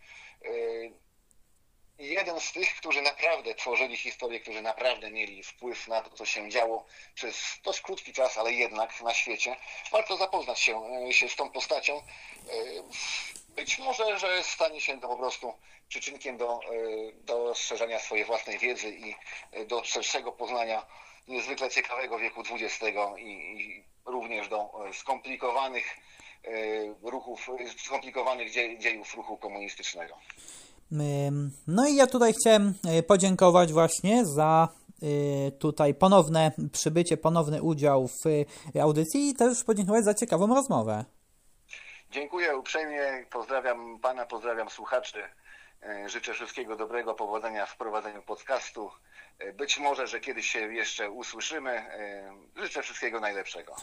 jeden 1.98 2.40
z 2.40 2.52
tych, 2.52 2.76
którzy 2.76 3.02
naprawdę 3.02 3.54
tworzyli 3.54 3.96
historię, 3.96 4.40
którzy 4.40 4.62
naprawdę 4.62 5.10
mieli 5.10 5.42
wpływ 5.42 5.88
na 5.88 6.00
to, 6.00 6.10
co 6.16 6.26
się 6.26 6.50
działo 6.50 6.86
przez 7.14 7.58
dość 7.64 7.80
krótki 7.80 8.12
czas, 8.12 8.38
ale 8.38 8.52
jednak 8.52 9.00
na 9.00 9.14
świecie. 9.14 9.56
Warto 9.92 10.16
zapoznać 10.16 10.60
się, 10.60 10.82
e, 11.08 11.12
się 11.12 11.28
z 11.28 11.36
tą 11.36 11.50
postacią. 11.50 11.96
E, 11.96 12.02
być 13.48 13.78
może, 13.78 14.18
że 14.18 14.42
stanie 14.42 14.80
się 14.80 15.00
to 15.00 15.08
po 15.08 15.16
prostu 15.16 15.54
przyczynkiem 15.88 16.36
do, 16.36 16.60
e, 16.64 17.12
do 17.12 17.44
rozszerzania 17.48 17.98
swojej 17.98 18.24
własnej 18.24 18.58
wiedzy 18.58 18.88
i 18.90 19.14
do 19.66 19.84
szerszego 19.84 20.32
poznania 20.32 20.86
niezwykle 21.28 21.70
ciekawego 21.70 22.18
wieku 22.18 22.42
XX 22.50 22.96
i, 23.18 23.22
i 23.22 23.84
również 24.04 24.48
do 24.48 24.72
skomplikowanych 24.92 25.96
ruchów, 27.02 27.48
skomplikowanych 27.84 28.50
dziejów 28.78 29.14
ruchu 29.14 29.36
komunistycznego. 29.36 30.18
No 31.66 31.86
i 31.86 31.94
ja 31.94 32.06
tutaj 32.06 32.32
chciałem 32.32 32.74
e, 32.88 33.02
podziękować 33.02 33.72
właśnie 33.72 34.26
za 34.26 34.68
e, 35.02 35.50
tutaj 35.50 35.94
ponowne 35.94 36.52
przybycie, 36.72 37.16
ponowny 37.16 37.62
udział 37.62 38.08
w 38.08 38.26
e, 38.76 38.82
audycji 38.82 39.28
i 39.28 39.34
też 39.34 39.64
podziękować 39.64 40.04
za 40.04 40.14
ciekawą 40.14 40.54
rozmowę. 40.54 41.04
Dziękuję 42.10 42.56
uprzejmie, 42.56 43.26
pozdrawiam 43.30 43.98
Pana, 43.98 44.26
pozdrawiam 44.26 44.70
słuchaczy. 44.70 45.18
Życzę 46.06 46.34
wszystkiego 46.34 46.76
dobrego, 46.76 47.14
powodzenia 47.14 47.66
w 47.66 47.76
prowadzeniu 47.76 48.22
podcastu. 48.22 48.90
Być 49.54 49.78
może, 49.78 50.06
że 50.06 50.20
kiedyś 50.20 50.46
się 50.46 50.58
jeszcze 50.58 51.10
usłyszymy. 51.10 51.82
Życzę 52.56 52.82
wszystkiego 52.82 53.20
najlepszego. 53.20 53.74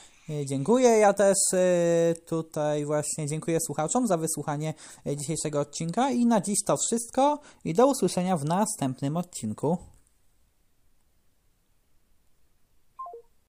Dziękuję. 0.45 0.89
Ja 0.89 1.13
też 1.13 1.38
e, 1.53 2.13
tutaj 2.25 2.85
właśnie 2.85 3.27
dziękuję 3.27 3.57
słuchaczom 3.59 4.07
za 4.07 4.17
wysłuchanie 4.17 4.73
e, 5.07 5.17
dzisiejszego 5.17 5.59
odcinka 5.59 6.12
i 6.12 6.25
na 6.25 6.41
dziś 6.41 6.57
to 6.65 6.75
wszystko 6.77 7.39
i 7.65 7.73
do 7.73 7.88
usłyszenia 7.88 8.38
w 8.38 8.45
następnym 8.45 9.17
odcinku. 9.17 9.77